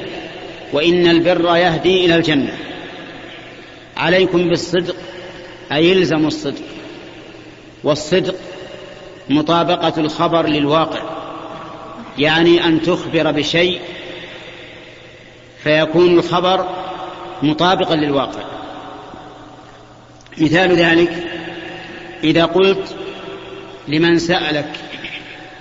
وإن 0.73 1.07
البر 1.07 1.55
يهدي 1.55 2.05
إلى 2.05 2.15
الجنة. 2.15 2.57
عليكم 3.97 4.49
بالصدق 4.49 4.95
أي 5.71 5.89
يلزم 5.89 6.27
الصدق 6.27 6.63
والصدق 7.83 8.35
مطابقة 9.29 9.93
الخبر 9.97 10.47
للواقع 10.47 11.01
يعني 12.17 12.65
أن 12.65 12.81
تخبر 12.81 13.31
بشيء 13.31 13.79
فيكون 15.63 16.19
الخبر 16.19 16.67
مطابقا 17.43 17.95
للواقع. 17.95 18.56
مثال 20.39 20.75
ذلك 20.75 21.13
إذا 22.23 22.45
قلت 22.45 22.95
لمن 23.87 24.19
سألك 24.19 24.69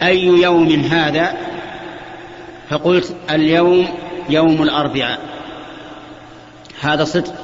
أي 0.02 0.24
يوم 0.24 0.68
هذا؟ 0.68 1.36
فقلت 2.68 3.16
اليوم 3.30 3.88
يوم 4.28 4.62
الأربعاء. 4.62 5.20
هذا 6.80 7.04
صدق. 7.04 7.34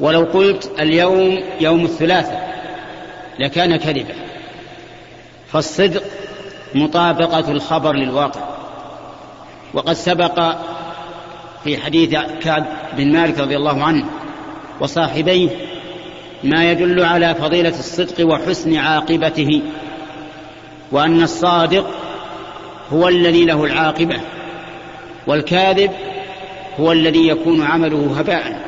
ولو 0.00 0.20
قلت 0.20 0.70
اليوم 0.80 1.40
يوم 1.60 1.84
الثلاثاء 1.84 2.64
لكان 3.38 3.76
كذبا. 3.76 4.14
فالصدق 5.52 6.02
مطابقة 6.74 7.50
الخبر 7.50 7.92
للواقع. 7.92 8.54
وقد 9.74 9.92
سبق 9.92 10.56
في 11.64 11.78
حديث 11.78 12.10
كعب 12.42 12.66
بن 12.96 13.12
مالك 13.12 13.38
رضي 13.38 13.56
الله 13.56 13.84
عنه 13.84 14.04
وصاحبيه 14.80 15.73
ما 16.44 16.70
يدل 16.70 17.04
على 17.04 17.34
فضيلة 17.34 17.78
الصدق 17.78 18.26
وحسن 18.26 18.76
عاقبته 18.76 19.62
وأن 20.92 21.22
الصادق 21.22 21.86
هو 22.92 23.08
الذي 23.08 23.44
له 23.44 23.64
العاقبة 23.64 24.20
والكاذب 25.26 25.90
هو 26.80 26.92
الذي 26.92 27.28
يكون 27.28 27.62
عمله 27.62 28.18
هباء. 28.18 28.64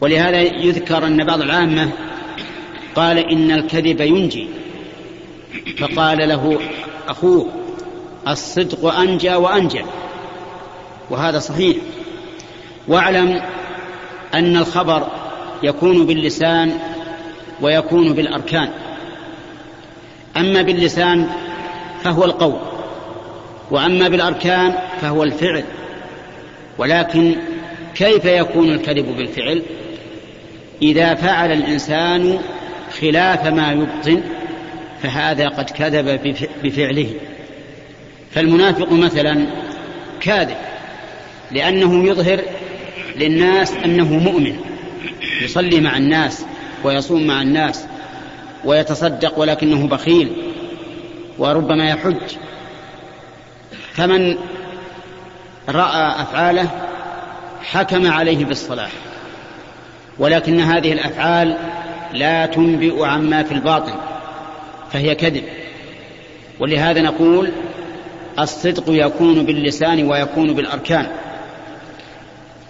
ولهذا 0.00 0.40
يذكر 0.40 1.06
أن 1.06 1.24
بعض 1.24 1.40
العامة 1.40 1.90
قال 2.94 3.18
إن 3.18 3.50
الكذب 3.50 4.00
ينجي 4.00 4.48
فقال 5.78 6.28
له 6.28 6.58
أخوه 7.08 7.48
الصدق 8.28 8.94
أنجى 8.94 9.34
وأنجى 9.34 9.84
وهذا 11.10 11.38
صحيح. 11.38 11.76
واعلم 12.88 13.42
أن 14.34 14.56
الخبر 14.56 15.06
يكون 15.64 16.06
باللسان 16.06 16.72
ويكون 17.60 18.12
بالأركان. 18.12 18.68
أما 20.36 20.62
باللسان 20.62 21.28
فهو 22.04 22.24
القول 22.24 22.60
وأما 23.70 24.08
بالأركان 24.08 24.74
فهو 25.00 25.22
الفعل. 25.22 25.64
ولكن 26.78 27.34
كيف 27.94 28.24
يكون 28.24 28.68
الكذب 28.68 29.16
بالفعل؟ 29.16 29.62
إذا 30.82 31.14
فعل 31.14 31.52
الإنسان 31.52 32.38
خلاف 33.00 33.46
ما 33.46 33.72
يبطن 33.72 34.22
فهذا 35.02 35.48
قد 35.48 35.70
كذب 35.70 36.36
بفعله. 36.62 37.10
فالمنافق 38.30 38.92
مثلا 38.92 39.46
كاذب 40.20 40.56
لأنه 41.52 42.08
يظهر 42.08 42.40
للناس 43.16 43.72
أنه 43.84 44.18
مؤمن. 44.18 44.73
يصلي 45.44 45.80
مع 45.80 45.96
الناس 45.96 46.44
ويصوم 46.84 47.26
مع 47.26 47.42
الناس 47.42 47.84
ويتصدق 48.64 49.38
ولكنه 49.38 49.86
بخيل 49.86 50.32
وربما 51.38 51.88
يحج. 51.88 52.36
فمن 53.92 54.36
رأى 55.68 56.22
أفعاله 56.22 56.68
حكم 57.62 58.12
عليه 58.12 58.44
بالصلاح 58.44 58.90
ولكن 60.18 60.60
هذه 60.60 60.92
الأفعال 60.92 61.56
لا 62.12 62.46
تنبئ 62.46 63.04
عما 63.04 63.42
في 63.42 63.52
الباطن 63.52 63.94
فهي 64.92 65.14
كذب. 65.14 65.44
ولهذا 66.60 67.02
نقول 67.02 67.52
الصدق 68.38 68.84
يكون 68.88 69.46
باللسان 69.46 70.10
ويكون 70.10 70.54
بالأركان. 70.54 71.06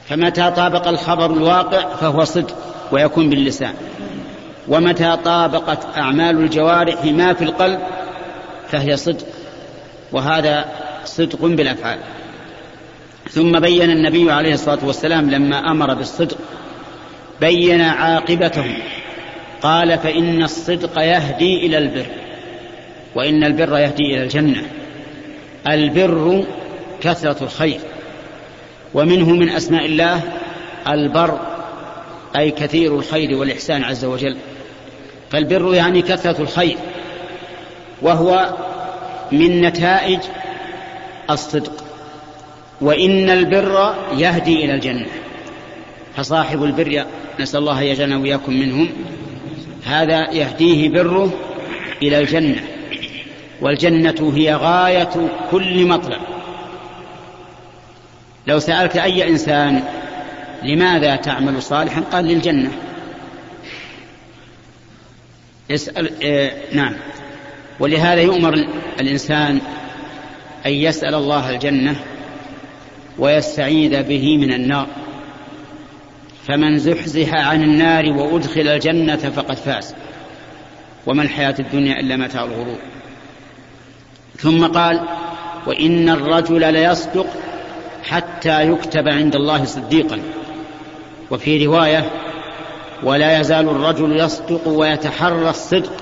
فمتى 0.08 0.50
طابق 0.50 0.88
الخبر 0.88 1.26
الواقع 1.32 1.94
فهو 1.94 2.24
صدق 2.24 2.56
ويكون 2.92 3.30
باللسان. 3.30 3.74
ومتى 4.68 5.16
طابقت 5.24 5.78
أعمال 5.96 6.36
الجوارح 6.36 7.04
ما 7.04 7.34
في 7.34 7.44
القلب 7.44 7.80
فهي 8.68 8.96
صدق 8.96 9.26
وهذا 10.12 10.64
صدق 11.04 11.44
بالأفعال. 11.44 11.98
ثم 13.30 13.60
بين 13.60 13.90
النبي 13.90 14.32
عليه 14.32 14.54
الصلاة 14.54 14.78
والسلام 14.82 15.30
لما 15.30 15.70
أمر 15.70 15.94
بالصدق 15.94 16.38
بين 17.40 17.80
عاقبته 17.80 18.76
قال 19.62 19.98
فإن 19.98 20.42
الصدق 20.42 20.98
يهدي 20.98 21.66
إلى 21.66 21.78
البر 21.78 22.06
وإن 23.14 23.44
البر 23.44 23.78
يهدي 23.78 24.14
إلى 24.14 24.22
الجنة. 24.22 24.62
البر 25.66 26.44
كثرة 27.00 27.44
الخير. 27.44 27.80
ومنه 28.94 29.30
من 29.30 29.48
أسماء 29.48 29.87
الله 29.87 30.20
البر 30.88 31.38
أي 32.37 32.50
كثير 32.50 32.94
الخير 32.94 33.37
والإحسان 33.37 33.85
عز 33.85 34.04
وجل. 34.04 34.37
فالبر 35.30 35.74
يعني 35.74 36.02
كثرة 36.02 36.42
الخير 36.42 36.76
وهو 38.02 38.54
من 39.33 39.61
نتائج 39.61 40.18
الصدق. 41.30 41.85
وإن 42.80 43.30
البر 43.30 43.94
يهدي 44.16 44.64
إلى 44.64 44.74
الجنة. 44.74 45.07
فصاحب 46.16 46.64
البر 46.64 47.04
نسأل 47.40 47.61
الله 47.61 47.83
يجعلنا 47.83 48.16
وإياكم 48.16 48.52
منهم. 48.52 48.88
هذا 49.85 50.30
يهديه 50.30 50.88
بره 50.88 51.33
إلى 52.02 52.18
الجنة. 52.18 52.64
والجنة 53.61 54.33
هي 54.37 54.54
غاية 54.54 55.28
كل 55.50 55.87
مطلب. 55.87 56.33
لو 58.46 58.59
سألت 58.59 58.96
أي 58.96 59.28
إنسان 59.28 59.83
لماذا 60.62 61.16
تعمل 61.16 61.62
صالحا 61.62 62.00
قال 62.00 62.24
للجنة. 62.24 62.70
اسأل 65.70 66.24
آه 66.24 66.52
نعم. 66.72 66.94
ولهذا 67.80 68.20
يؤمر 68.20 68.54
الإنسان 69.00 69.61
أن 70.66 70.72
يسأل 70.72 71.14
الله 71.14 71.50
الجنة 71.50 71.96
ويستعيذ 73.18 74.02
به 74.02 74.38
من 74.38 74.52
النار. 74.52 74.87
فمن 76.46 76.78
زحزح 76.78 77.35
عن 77.35 77.62
النار 77.62 78.11
وأدخل 78.11 78.68
الجنة 78.68 79.16
فقد 79.16 79.57
فاز. 79.57 79.94
وما 81.07 81.22
الحياة 81.22 81.54
الدنيا 81.59 82.00
إلا 82.00 82.16
متاع 82.16 82.44
الغرور. 82.44 82.78
ثم 84.37 84.66
قال 84.66 85.00
وإن 85.66 86.09
الرجل 86.09 86.72
ليصدق 86.72 87.26
حتى 88.08 88.68
يكتب 88.68 89.08
عند 89.08 89.34
الله 89.34 89.64
صديقا. 89.64 90.20
وفي 91.30 91.66
رواية 91.66 92.10
ولا 93.02 93.40
يزال 93.40 93.68
الرجل 93.68 94.16
يصدق 94.16 94.68
ويتحرى 94.68 95.50
الصدق 95.50 95.92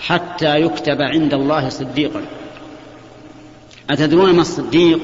حتى 0.00 0.60
يكتب 0.60 1.02
عند 1.02 1.34
الله 1.34 1.68
صديقا. 1.68 2.22
أتدرون 3.90 4.34
ما 4.34 4.40
الصديق؟ 4.40 5.00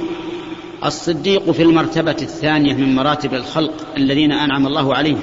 الصديق 0.84 1.50
في 1.50 1.62
المرتبة 1.62 2.16
الثانية 2.22 2.74
من 2.74 2.94
مراتب 2.94 3.34
الخلق 3.34 3.72
الذين 3.96 4.32
أنعم 4.32 4.66
الله 4.66 4.94
عليهم. 4.94 5.20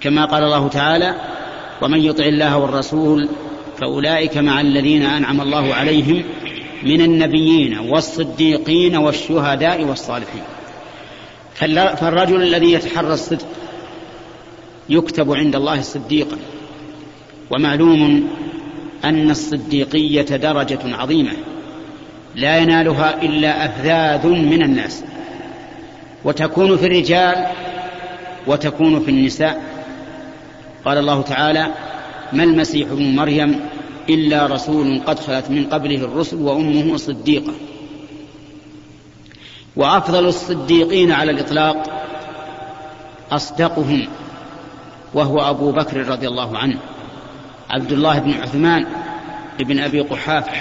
كما 0.00 0.24
قال 0.24 0.44
الله 0.44 0.68
تعالى 0.68 1.14
ومن 1.82 2.00
يطع 2.00 2.24
الله 2.24 2.56
والرسول 2.56 3.28
فأولئك 3.80 4.38
مع 4.38 4.60
الذين 4.60 5.02
أنعم 5.02 5.40
الله 5.40 5.74
عليهم 5.74 6.24
من 6.84 7.00
النبيين 7.00 7.78
والصديقين 7.78 8.96
والشهداء 8.96 9.84
والصالحين. 9.84 10.42
فالرجل 11.96 12.42
الذي 12.42 12.72
يتحرى 12.72 13.12
الصدق 13.14 13.46
يكتب 14.88 15.32
عند 15.32 15.56
الله 15.56 15.80
صديقا. 15.80 16.36
ومعلوم 17.50 18.30
أن 19.04 19.30
الصديقية 19.30 20.22
درجة 20.22 20.78
عظيمة 20.84 21.32
لا 22.34 22.58
ينالها 22.58 23.22
إلا 23.22 23.66
أفذاذ 23.66 24.26
من 24.26 24.62
الناس. 24.62 25.04
وتكون 26.24 26.76
في 26.76 26.86
الرجال 26.86 27.46
وتكون 28.46 29.00
في 29.00 29.10
النساء. 29.10 29.62
قال 30.84 30.98
الله 30.98 31.22
تعالى 31.22 31.66
ما 32.32 32.44
المسيح 32.44 32.90
ابن 32.90 33.16
مريم 33.16 33.60
إلا 34.08 34.46
رسول 34.46 35.00
قد 35.06 35.18
خلت 35.20 35.50
من 35.50 35.66
قبله 35.66 35.96
الرسل 35.96 36.36
وأمه 36.36 36.96
صديقة. 36.96 37.52
وأفضل 39.76 40.26
الصديقين 40.26 41.12
على 41.12 41.30
الإطلاق 41.30 42.06
أصدقهم 43.32 44.08
وهو 45.14 45.50
أبو 45.50 45.72
بكر 45.72 46.08
رضي 46.08 46.28
الله 46.28 46.58
عنه. 46.58 46.78
عبد 47.70 47.92
الله 47.92 48.18
بن 48.18 48.32
عثمان 48.32 48.86
بن 49.60 49.78
أبي 49.78 50.00
قحافة 50.00 50.52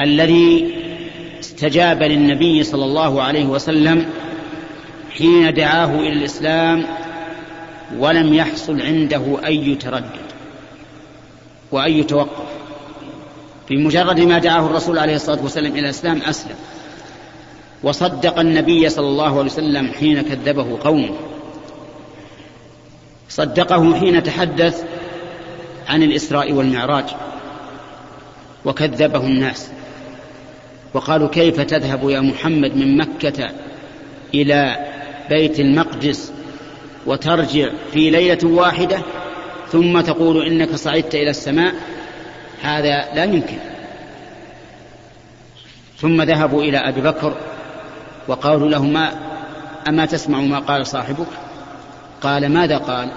الذي 0.00 0.74
استجاب 1.40 2.02
للنبي 2.02 2.62
صلى 2.62 2.84
الله 2.84 3.22
عليه 3.22 3.44
وسلم 3.44 4.06
حين 5.18 5.54
دعاه 5.54 5.94
إلى 6.00 6.12
الإسلام 6.12 6.84
ولم 7.98 8.34
يحصل 8.34 8.80
عنده 8.80 9.38
أي 9.46 9.74
تردد. 9.74 10.27
واي 11.72 12.02
توقف 12.02 12.48
بمجرد 13.70 14.20
ما 14.20 14.38
دعاه 14.38 14.66
الرسول 14.66 14.98
عليه 14.98 15.14
الصلاة 15.14 15.42
والسلام 15.42 15.72
إلى 15.72 15.80
الإسلام 15.80 16.22
أسلم. 16.22 16.56
وصدق 17.82 18.38
النبي 18.38 18.88
صلى 18.88 19.06
الله 19.06 19.38
عليه 19.38 19.50
وسلم 19.50 19.92
حين 19.92 20.22
كذبه 20.22 20.78
قومه. 20.84 21.10
صدقه 23.28 23.94
حين 24.00 24.22
تحدث 24.22 24.84
عن 25.88 26.02
الإسراء 26.02 26.52
والمعراج. 26.52 27.04
وكذبه 28.64 29.20
الناس. 29.20 29.68
وقالوا 30.94 31.28
كيف 31.28 31.60
تذهب 31.60 32.10
يا 32.10 32.20
محمد 32.20 32.76
من 32.76 32.96
مكة 32.96 33.50
إلى 34.34 34.86
بيت 35.30 35.60
المقدس 35.60 36.32
وترجع 37.06 37.68
في 37.92 38.10
ليلة 38.10 38.38
واحدة 38.44 38.98
ثم 39.72 40.00
تقول 40.00 40.46
إنك 40.46 40.74
صعدت 40.74 41.14
إلى 41.14 41.30
السماء 41.30 41.74
هذا 42.62 43.14
لا 43.14 43.24
يمكن. 43.24 43.58
ثم 45.98 46.22
ذهبوا 46.22 46.62
إلى 46.62 46.78
أبي 46.78 47.00
بكر 47.00 47.36
وقالوا 48.28 48.68
له 48.68 48.82
ما 48.82 49.12
أما 49.88 50.06
تسمع 50.06 50.40
ما 50.40 50.58
قال 50.58 50.86
صاحبك؟ 50.86 51.26
قال 52.22 52.48
ماذا 52.48 52.78
قال؟ 52.78 53.08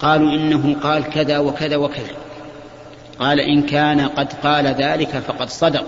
قالوا 0.00 0.30
إنه 0.30 0.76
قال 0.82 1.04
كذا 1.04 1.38
وكذا 1.38 1.76
وكذا. 1.76 2.16
قال 3.18 3.40
إن 3.40 3.62
كان 3.62 4.00
قد 4.00 4.32
قال 4.32 4.66
ذلك 4.66 5.08
فقد 5.08 5.48
صدق. 5.48 5.86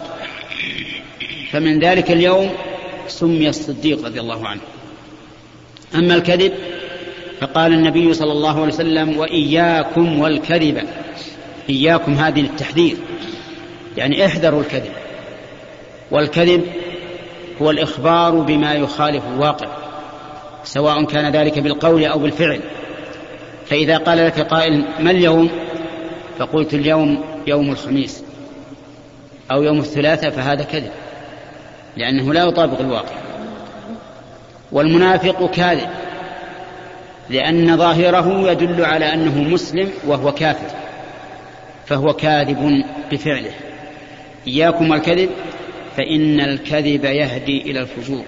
فمن 1.53 1.79
ذلك 1.81 2.11
اليوم 2.11 2.51
سمي 3.09 3.49
الصديق 3.49 4.05
رضي 4.05 4.21
الله 4.21 4.49
عنه. 4.49 4.61
أما 5.95 6.15
الكذب 6.15 6.53
فقال 7.41 7.73
النبي 7.73 8.15
صلى 8.15 8.33
الله 8.33 8.61
عليه 8.61 8.73
وسلم 8.73 9.19
وإياكم 9.19 10.21
والكذب. 10.21 10.83
إياكم 11.71 12.13
هذه 12.13 12.41
للتحذير. 12.41 12.97
يعني 13.97 14.27
احذروا 14.27 14.61
الكذب. 14.61 14.93
والكذب 16.11 16.65
هو 17.63 17.71
الإخبار 17.71 18.31
بما 18.31 18.75
يخالف 18.75 19.23
الواقع 19.35 19.69
سواء 20.65 21.05
كان 21.05 21.33
ذلك 21.33 21.59
بالقول 21.59 22.05
أو 22.05 22.19
بالفعل. 22.19 22.61
فإذا 23.67 23.97
قال 23.97 24.19
لك 24.19 24.41
قائل 24.41 24.85
ما 25.01 25.11
اليوم؟ 25.11 25.51
فقلت 26.39 26.75
اليوم 26.75 27.25
يوم 27.47 27.71
الخميس 27.71 28.25
أو 29.51 29.63
يوم 29.63 29.79
الثلاثاء 29.79 30.31
فهذا 30.31 30.63
كذب 30.63 30.91
لأنه 31.97 32.33
لا 32.33 32.45
يطابق 32.45 32.81
الواقع. 32.81 33.15
والمنافق 34.73 35.51
كاذب. 35.51 35.89
لأن 37.31 37.77
ظاهره 37.77 38.51
يدل 38.51 38.85
على 38.85 39.15
أنه 39.15 39.43
مسلم 39.43 39.91
وهو 40.07 40.33
كافر 40.33 40.77
فهو 41.87 42.13
كاذب 42.13 42.85
بفعله. 43.13 43.53
إياكم 44.47 44.93
الكذب 44.93 45.31
فإن 45.97 46.41
الكذب 46.41 47.05
يهدي 47.05 47.63
إلى 47.63 47.81
الفجور. 47.81 48.25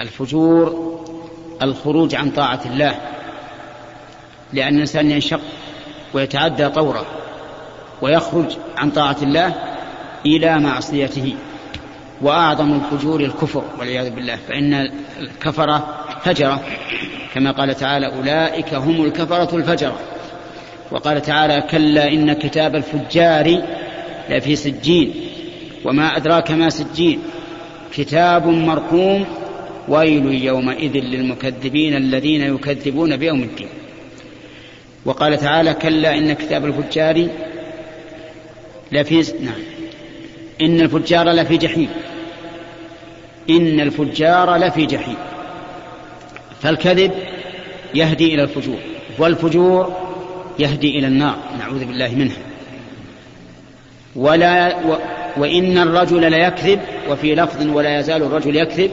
الفجور 0.00 0.92
الخروج 1.62 2.14
عن 2.14 2.30
طاعة 2.30 2.60
الله 2.66 2.94
لأن 4.52 4.74
الإنسان 4.74 5.10
ينشق 5.10 5.40
ويتعدى 6.14 6.68
طوره 6.68 7.06
ويخرج 8.02 8.56
عن 8.76 8.90
طاعة 8.90 9.16
الله 9.22 9.54
إلى 10.26 10.58
معصيته. 10.58 11.34
وأعظم 12.22 12.74
الفجور 12.74 13.20
الكفر 13.20 13.64
والعياذ 13.78 14.10
بالله 14.10 14.36
فإن 14.48 14.90
الكفرة 15.20 16.04
فجرة. 16.24 16.60
كما 17.34 17.50
قال 17.50 17.74
تعالى 17.74 18.06
أولئك 18.06 18.74
هم 18.74 19.04
الكفرة 19.04 19.56
الفجرة. 19.56 19.98
وقال 20.90 21.22
تعالى 21.22 21.62
كلا 21.70 22.08
إن 22.08 22.32
كتاب 22.32 22.76
الفجار 22.76 23.62
لفي 24.30 24.56
سجين. 24.56 25.14
وما 25.84 26.16
أدراك 26.16 26.50
ما 26.50 26.70
سجين. 26.70 27.18
كتاب 27.94 28.46
مرقوم 28.46 29.24
ويل 29.88 30.44
يومئذ 30.44 30.96
للمكذبين 30.96 31.96
الذين 31.96 32.54
يكذبون 32.54 33.16
بيوم 33.16 33.42
الدين. 33.42 33.68
وقال 35.04 35.38
تعالى 35.38 35.74
كلا 35.74 36.18
إن 36.18 36.32
كتاب 36.32 36.64
الفجار 36.64 37.28
لفي 38.92 39.32
نعم. 39.40 39.62
إن 40.60 40.80
الفجار 40.80 41.30
لفي 41.30 41.56
جحيم. 41.56 41.88
إن 43.50 43.80
الفجار 43.80 44.56
لفي 44.56 44.86
جحيم. 44.86 45.16
فالكذب 46.62 47.12
يهدي 47.94 48.34
إلى 48.34 48.42
الفجور 48.42 48.78
والفجور 49.18 49.96
يهدي 50.58 50.98
إلى 50.98 51.06
النار 51.06 51.36
نعوذ 51.58 51.84
بالله 51.84 52.14
منها. 52.14 52.36
ولا 54.16 54.76
و 54.76 54.96
وإن 55.36 55.78
الرجل 55.78 56.30
ليكذب 56.30 56.80
وفي 57.10 57.34
لفظ 57.34 57.66
ولا 57.66 58.00
يزال 58.00 58.22
الرجل 58.22 58.56
يكذب 58.56 58.90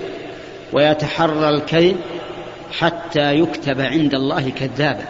ويتحرى 0.74 1.50
الكذب 1.50 1.96
حتى 2.80 3.34
يكتب 3.40 3.82
عند 3.82 4.14
الله 4.14 4.50
كذابا. 4.50 5.06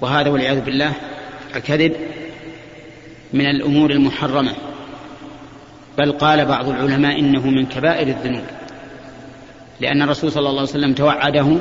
وهذا 0.00 0.30
والعياذ 0.30 0.60
بالله 0.60 0.92
الكذب 1.56 1.92
من 3.32 3.46
الأمور 3.46 3.90
المحرمة. 3.90 4.52
بل 5.98 6.12
قال 6.12 6.44
بعض 6.44 6.68
العلماء 6.68 7.18
إنه 7.18 7.46
من 7.46 7.66
كبائر 7.66 8.08
الذنوب 8.08 8.44
لأن 9.80 10.02
الرسول 10.02 10.32
صلى 10.32 10.40
الله 10.48 10.60
عليه 10.60 10.70
وسلم 10.70 10.94
توعده 10.94 11.56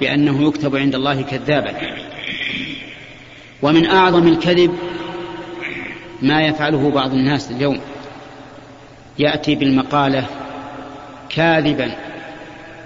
بأنه 0.00 0.48
يكتب 0.48 0.76
عند 0.76 0.94
الله 0.94 1.22
كذابا. 1.22 1.74
ومن 3.62 3.86
أعظم 3.86 4.28
الكذب 4.28 4.78
ما 6.22 6.42
يفعله 6.42 6.90
بعض 6.90 7.12
الناس 7.12 7.50
اليوم 7.50 7.80
يأتي 9.18 9.54
بالمقالة 9.54 10.26
كاذبا 11.28 11.96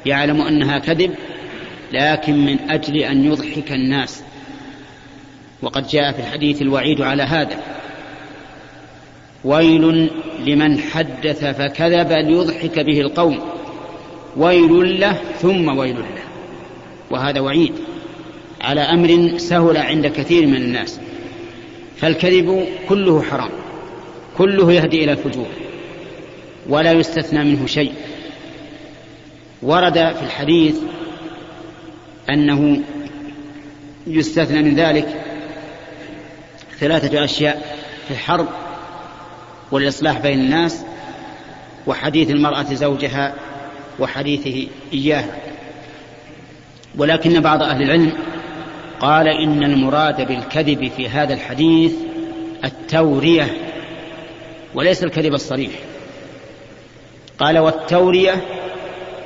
يعلم 0.06 0.40
أنها 0.40 0.78
كذب 0.78 1.14
لكن 1.92 2.44
من 2.44 2.70
أجل 2.70 2.96
أن 2.96 3.24
يضحك 3.24 3.72
الناس. 3.72 4.22
وقد 5.62 5.86
جاء 5.86 6.12
في 6.12 6.18
الحديث 6.18 6.62
الوعيد 6.62 7.00
على 7.00 7.22
هذا. 7.22 7.58
ويل 9.44 10.10
لمن 10.46 10.78
حدث 10.78 11.44
فكذب 11.44 12.12
ليضحك 12.12 12.78
به 12.78 13.00
القوم. 13.00 13.40
ويل 14.36 15.00
له 15.00 15.20
ثم 15.40 15.78
ويل 15.78 15.96
له. 15.96 16.22
وهذا 17.10 17.40
وعيد. 17.40 17.72
على 18.60 18.80
أمر 18.80 19.38
سهل 19.38 19.76
عند 19.76 20.06
كثير 20.06 20.46
من 20.46 20.56
الناس. 20.56 21.00
فالكذب 21.96 22.66
كله 22.88 23.22
حرام. 23.22 23.50
كله 24.38 24.72
يهدي 24.72 25.04
إلى 25.04 25.12
الفجور. 25.12 25.48
ولا 26.68 26.92
يستثنى 26.92 27.44
منه 27.44 27.66
شيء. 27.66 27.92
ورد 29.62 29.94
في 29.94 30.22
الحديث 30.22 30.76
أنه 32.30 32.80
يستثنى 34.06 34.62
من 34.62 34.74
ذلك 34.74 35.24
ثلاثة 36.78 37.24
أشياء 37.24 37.78
في 38.08 38.10
الحرب 38.10 38.48
والإصلاح 39.74 40.18
بين 40.18 40.40
الناس 40.40 40.84
وحديث 41.86 42.30
المرأة 42.30 42.62
زوجها 42.62 43.34
وحديثه 43.98 44.66
اياها 44.92 45.36
ولكن 46.96 47.40
بعض 47.40 47.62
أهل 47.62 47.82
العلم 47.82 48.12
قال 49.00 49.28
إن 49.28 49.62
المراد 49.64 50.28
بالكذب 50.28 50.90
في 50.96 51.08
هذا 51.08 51.34
الحديث 51.34 51.92
التورية 52.64 53.56
وليس 54.74 55.04
الكذب 55.04 55.34
الصريح. 55.34 55.72
قال 57.38 57.58
والتورية 57.58 58.34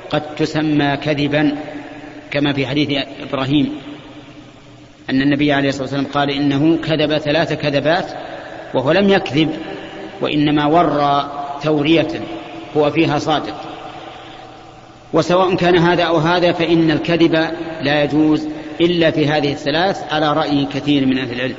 قد 0.09 0.35
تسمى 0.35 0.97
كذبا 0.97 1.57
كما 2.31 2.53
في 2.53 2.67
حديث 2.67 3.05
إبراهيم 3.21 3.75
أن 5.09 5.21
النبي 5.21 5.53
عليه 5.53 5.69
الصلاة 5.69 5.83
والسلام 5.83 6.05
قال 6.05 6.29
إنه 6.29 6.77
كذب 6.77 7.17
ثلاث 7.17 7.53
كذبات 7.53 8.05
وهو 8.73 8.91
لم 8.91 9.09
يكذب. 9.09 9.78
وإنما 10.21 10.65
ورى 10.65 11.31
تورية 11.63 12.21
هو 12.77 12.91
فيها 12.91 13.19
صادق. 13.19 13.55
وسواء 15.13 15.55
كان 15.55 15.77
هذا 15.77 16.03
أو 16.03 16.17
هذا 16.17 16.51
فإن 16.51 16.91
الكذب 16.91 17.35
لا 17.81 18.03
يجوز 18.03 18.47
إلا 18.81 19.11
في 19.11 19.27
هذه 19.27 19.51
الثلاث 19.51 20.13
على 20.13 20.33
رأي 20.33 20.65
كثير 20.65 21.05
من 21.05 21.17
أهل 21.17 21.33
العلم. 21.33 21.55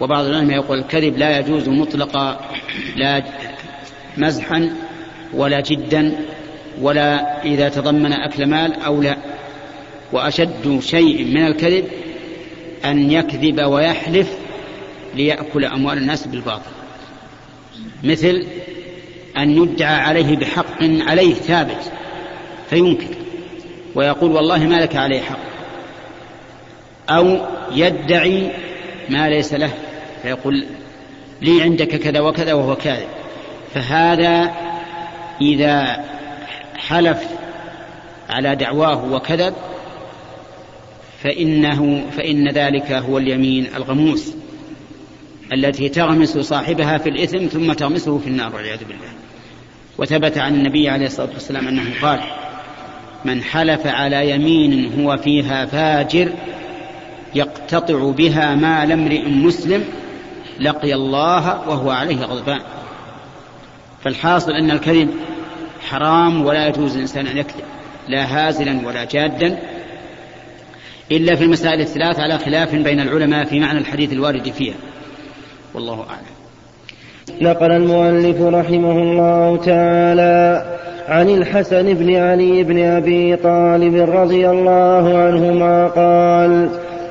وبعض 0.00 0.24
العلماء 0.24 0.56
يقول 0.56 0.78
الكذب 0.78 1.18
لا 1.18 1.38
يجوز 1.38 1.68
مطلقا 1.68 2.40
لا 2.96 3.22
مزحا 4.16 4.70
ولا 5.34 5.60
جدا 5.60 6.16
ولا 6.80 7.42
إذا 7.44 7.68
تضمن 7.68 8.12
أكل 8.12 8.46
مال 8.46 8.82
أو 8.82 9.02
لا. 9.02 9.16
وأشد 10.12 10.80
شيء 10.82 11.24
من 11.24 11.46
الكذب 11.46 11.84
أن 12.84 13.10
يكذب 13.10 13.60
ويحلف 13.64 14.38
ليأكل 15.14 15.64
أموال 15.64 15.98
الناس 15.98 16.26
بالباطل. 16.26 16.79
مثل 18.04 18.46
أن 19.36 19.50
يدعى 19.50 19.94
عليه 19.94 20.36
بحق 20.36 20.82
عليه 20.82 21.34
ثابت 21.34 21.92
فينكر 22.70 23.14
ويقول 23.94 24.30
والله 24.30 24.58
ما 24.58 24.80
لك 24.80 24.96
عليه 24.96 25.20
حق. 25.20 25.38
أو 27.08 27.38
يدعي 27.72 28.50
ما 29.08 29.28
ليس 29.28 29.54
له 29.54 29.70
فيقول 30.22 30.64
لي 31.42 31.62
عندك 31.62 31.96
كذا 31.96 32.20
وكذا 32.20 32.52
وهو 32.52 32.76
كاذب. 32.76 33.08
فهذا 33.74 34.54
إذا 35.40 36.04
حلف 36.76 37.22
على 38.30 38.56
دعواه 38.56 39.12
وكذب 39.12 39.54
فإنه 41.22 42.04
فإن 42.16 42.48
ذلك 42.48 42.92
هو 42.92 43.18
اليمين 43.18 43.66
الغموس. 43.76 44.34
التي 45.52 45.88
تغمس 45.88 46.38
صاحبها 46.38 46.98
في 46.98 47.08
الإثم 47.08 47.46
ثم 47.46 47.72
تغمسه 47.72 48.18
في 48.18 48.26
النار 48.26 48.54
والعياذ 48.54 48.78
بالله. 48.78 49.08
وثبت 49.98 50.38
عن 50.38 50.54
النبي 50.54 50.88
عليه 50.88 51.06
الصلاة 51.06 51.30
والسلام 51.32 51.68
أنه 51.68 51.84
قال 52.02 52.20
من 53.24 53.42
حلف 53.42 53.86
على 53.86 54.30
يمين 54.30 55.00
هو 55.00 55.16
فيها 55.16 55.66
فاجر 55.66 56.32
يقتطع 57.34 58.10
بها 58.10 58.54
مال 58.54 58.92
امرئ 58.92 59.28
مسلم 59.28 59.84
لقي 60.60 60.94
الله 60.94 61.68
وهو 61.68 61.90
عليه 61.90 62.16
غضبان. 62.16 62.60
فالحاصل 64.04 64.52
أن 64.52 64.70
الكذب 64.70 65.10
حرام 65.88 66.46
ولا 66.46 66.68
يجوز 66.68 66.94
الانسان 66.94 67.26
أن 67.26 67.36
يكذب 67.36 67.64
لا 68.08 68.24
هازلا 68.24 68.86
ولا 68.86 69.04
جادا 69.04 69.58
إلا 71.12 71.36
في 71.36 71.44
المسائل 71.44 71.80
الثلاث 71.80 72.20
على 72.20 72.38
خلاف 72.38 72.74
بين 72.74 73.00
العلماء 73.00 73.44
في 73.44 73.60
معنى 73.60 73.78
الحديث 73.78 74.12
الوارد 74.12 74.50
فيها. 74.52 74.74
والله 75.74 75.94
أعلم. 75.94 76.40
نقل 77.40 77.72
المؤلف 77.72 78.42
رحمه 78.42 79.02
الله 79.02 79.56
تعالى 79.56 80.64
عن 81.08 81.28
الحسن 81.28 81.94
بن 81.94 82.14
علي 82.16 82.62
بن 82.62 82.84
أبي 82.84 83.36
طالب 83.36 84.10
رضي 84.10 84.50
الله 84.50 85.18
عنهما 85.18 85.86
قال 85.86 86.68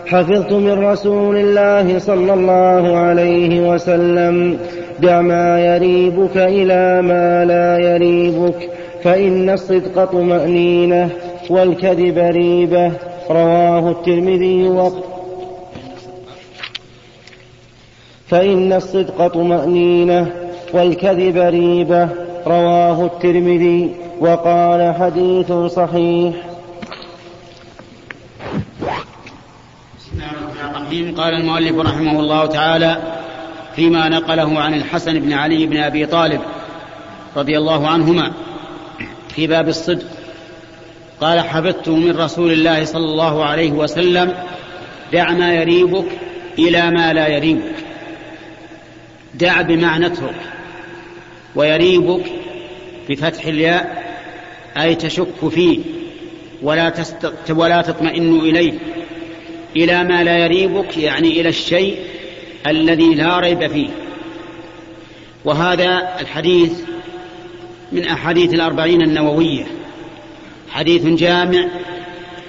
حفظت 0.07 0.51
من 0.51 0.85
رسول 0.85 1.37
الله 1.37 1.99
صلى 1.99 2.33
الله 2.33 2.97
عليه 2.97 3.69
وسلم 3.73 4.57
دع 4.99 5.21
ما 5.21 5.75
يريبك 5.75 6.37
إلى 6.37 7.01
ما 7.01 7.45
لا 7.45 7.95
يريبك 7.95 8.69
فإن 9.03 9.49
الصدق 9.49 10.05
طمأنينة 10.05 11.09
والكذب 11.49 12.17
ريبة. 12.17 12.91
رواه 13.29 13.91
الترمذي 13.91 14.69
وقال 14.69 15.18
فإن 18.29 18.73
الصدق 18.73 19.27
طمأنينة 19.27 20.31
والكذب 20.73 21.37
ريبة 21.37 22.09
رواه 22.47 23.05
الترمذي 23.05 23.95
وقال 24.19 24.95
حديث 24.99 25.51
صحيح. 25.51 26.35
قال 31.17 31.33
المؤلف 31.33 31.77
رحمه 31.77 32.19
الله 32.19 32.45
تعالى 32.45 32.97
فيما 33.75 34.09
نقله 34.09 34.59
عن 34.59 34.73
الحسن 34.73 35.19
بن 35.19 35.33
علي 35.33 35.65
بن 35.65 35.77
أبي 35.77 36.05
طالب 36.05 36.41
رضي 37.37 37.57
الله 37.57 37.87
عنهما 37.87 38.31
في 39.29 39.47
باب 39.47 39.67
الصدق. 39.67 40.05
قال 41.21 41.39
حفظت 41.39 41.89
من 41.89 42.17
رسول 42.17 42.51
الله 42.51 42.85
صلى 42.85 43.05
الله 43.05 43.45
عليه 43.45 43.71
وسلم 43.71 44.33
دع 45.13 45.31
ما 45.31 45.53
يريبك 45.53 46.05
إلى 46.59 46.91
ما 46.91 47.13
لا 47.13 47.27
يريبك. 47.27 47.88
دع 49.39 49.61
بمعنى 49.61 50.05
اترك 50.05 50.41
ويريبك 51.55 52.25
بفتح 53.09 53.45
الياء 53.45 54.09
أي 54.77 54.95
تشك 54.95 55.49
فيه 55.49 55.79
ولا, 56.61 56.89
تست... 56.89 57.33
ولا 57.49 57.81
تطمئن 57.81 58.39
إليه. 58.39 58.73
إلى 59.75 60.03
ما 60.03 60.23
لا 60.23 60.37
يريبك 60.37 60.97
يعني 60.97 61.41
إلى 61.41 61.49
الشيء 61.49 61.97
الذي 62.67 63.15
لا 63.15 63.39
ريب 63.39 63.67
فيه. 63.67 63.89
وهذا 65.45 66.09
الحديث 66.19 66.71
من 67.91 68.05
أحاديث 68.05 68.53
الأربعين 68.53 69.01
النووية. 69.01 69.65
حديث 70.69 71.05
جامع 71.05 71.65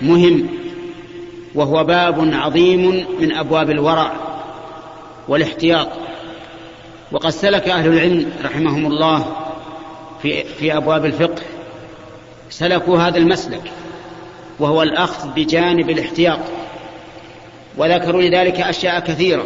مهم 0.02 0.46
وهو 1.54 1.84
باب 1.84 2.30
عظيم 2.34 3.06
من 3.20 3.32
أبواب 3.32 3.70
الورع 3.70 4.12
والاحتياط. 5.28 5.88
وقد 7.12 7.30
سلك 7.30 7.68
أهل 7.68 7.92
العلم 7.92 8.32
رحمهم 8.44 8.86
الله 8.86 9.36
في, 10.22 10.44
في 10.44 10.76
أبواب 10.76 11.04
الفقه 11.04 11.42
سلكوا 12.50 12.98
هذا 12.98 13.18
المسلك 13.18 13.72
وهو 14.58 14.82
الأخذ 14.82 15.28
بجانب 15.28 15.90
الاحتياط 15.90 16.40
وذكروا 17.76 18.22
لذلك 18.22 18.60
أشياء 18.60 19.00
كثيرة 19.00 19.44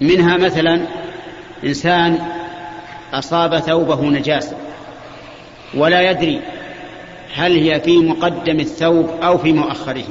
منها 0.00 0.36
مثلا 0.36 0.86
إنسان 1.64 2.18
أصاب 3.12 3.58
ثوبه 3.58 4.02
نجاسة 4.02 4.56
ولا 5.74 6.10
يدري 6.10 6.40
هل 7.34 7.56
هي 7.56 7.80
في 7.80 7.98
مقدم 7.98 8.60
الثوب 8.60 9.10
أو 9.22 9.38
في 9.38 9.52
مؤخره. 9.52 10.04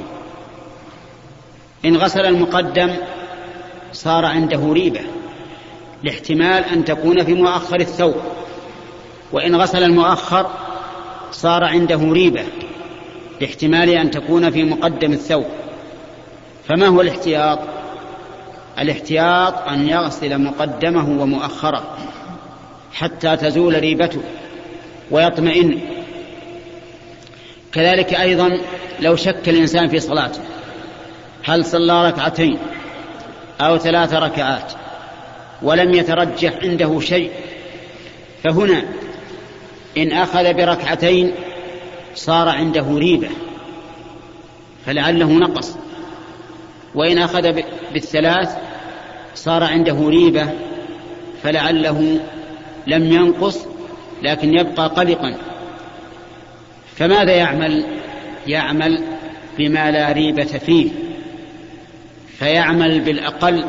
إن 1.84 1.96
غسل 1.96 2.26
المقدم 2.26 2.96
صار 3.92 4.24
عنده 4.24 4.72
ريبة. 4.72 5.00
لاحتمال 6.06 6.64
أن 6.64 6.84
تكون 6.84 7.24
في 7.24 7.34
مؤخر 7.34 7.80
الثوب. 7.80 8.14
وإن 9.32 9.56
غسل 9.56 9.82
المؤخر 9.82 10.50
صار 11.32 11.64
عنده 11.64 12.00
ريبة 12.12 12.44
لاحتمال 13.40 13.88
أن 13.88 14.10
تكون 14.10 14.50
في 14.50 14.64
مقدم 14.64 15.12
الثوب. 15.12 15.46
فما 16.68 16.86
هو 16.86 17.00
الاحتياط؟ 17.00 17.58
الاحتياط 18.78 19.68
أن 19.68 19.88
يغسل 19.88 20.38
مقدمه 20.38 21.22
ومؤخره 21.22 21.96
حتى 22.92 23.36
تزول 23.36 23.80
ريبته 23.80 24.20
ويطمئن. 25.10 25.80
كذلك 27.72 28.14
أيضا 28.14 28.60
لو 29.00 29.16
شك 29.16 29.48
الإنسان 29.48 29.88
في 29.88 30.00
صلاته 30.00 30.40
هل 31.44 31.64
صلى 31.64 32.08
ركعتين 32.08 32.58
أو 33.60 33.78
ثلاث 33.78 34.14
ركعات؟ 34.14 34.72
ولم 35.62 35.94
يترجح 35.94 36.52
عنده 36.62 37.00
شيء. 37.00 37.30
فهنا 38.44 38.82
إن 39.98 40.12
أخذ 40.12 40.54
بركعتين 40.54 41.32
صار 42.14 42.48
عنده 42.48 42.86
ريبة 42.88 43.28
فلعله 44.86 45.32
نقص. 45.32 45.76
وإن 46.94 47.18
أخذ 47.18 47.62
بالثلاث 47.92 48.56
صار 49.34 49.64
عنده 49.64 50.08
ريبة 50.08 50.48
فلعله 51.42 52.20
لم 52.86 53.12
ينقص 53.12 53.66
لكن 54.22 54.58
يبقى 54.58 54.88
قلقا. 54.88 55.36
فماذا 56.96 57.32
يعمل؟ 57.32 57.84
يعمل 58.46 59.02
بما 59.58 59.90
لا 59.90 60.12
ريبة 60.12 60.44
فيه 60.44 60.90
فيعمل 62.38 63.00
بالأقل 63.00 63.64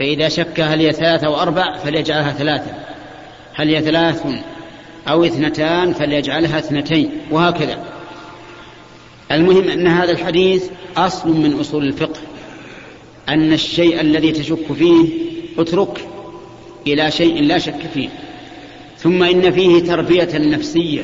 فإذا 0.00 0.28
شك 0.28 0.60
هل 0.60 0.80
هي 0.80 0.92
ثلاثة 0.92 1.26
أو 1.26 1.36
أربع 1.36 1.76
فليجعلها 1.76 2.32
ثلاثة. 2.32 2.74
هل 3.54 3.68
هي 3.68 3.82
ثلاث 3.82 4.22
أو 5.08 5.24
اثنتان 5.24 5.92
فليجعلها 5.92 6.58
اثنتين 6.58 7.10
وهكذا. 7.30 7.84
المهم 9.32 9.68
أن 9.68 9.86
هذا 9.86 10.10
الحديث 10.10 10.70
أصل 10.96 11.28
من 11.28 11.60
أصول 11.60 11.84
الفقه 11.84 12.20
أن 13.28 13.52
الشيء 13.52 14.00
الذي 14.00 14.32
تشك 14.32 14.72
فيه 14.78 15.08
اترك 15.58 16.06
إلى 16.86 17.10
شيء 17.10 17.42
لا 17.42 17.58
شك 17.58 17.80
فيه. 17.94 18.08
ثم 18.98 19.22
إن 19.22 19.52
فيه 19.52 19.82
تربية 19.82 20.38
نفسية 20.38 21.02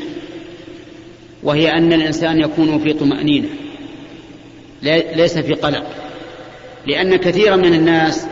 وهي 1.42 1.72
أن 1.72 1.92
الإنسان 1.92 2.40
يكون 2.40 2.78
في 2.78 2.92
طمأنينة 2.92 3.49
ليس 5.16 5.38
في 5.38 5.55
قلق. 5.55 5.86
لأن 6.86 7.16
كثيرا 7.16 7.57
من 7.57 7.74
الناس 7.74 8.26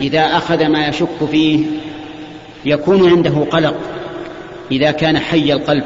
إذا 0.00 0.20
أخذ 0.20 0.66
ما 0.66 0.88
يشك 0.88 1.24
فيه 1.30 1.64
يكون 2.64 3.10
عنده 3.10 3.46
قلق. 3.50 3.76
إذا 4.70 4.90
كان 4.90 5.18
حي 5.18 5.52
القلب 5.52 5.84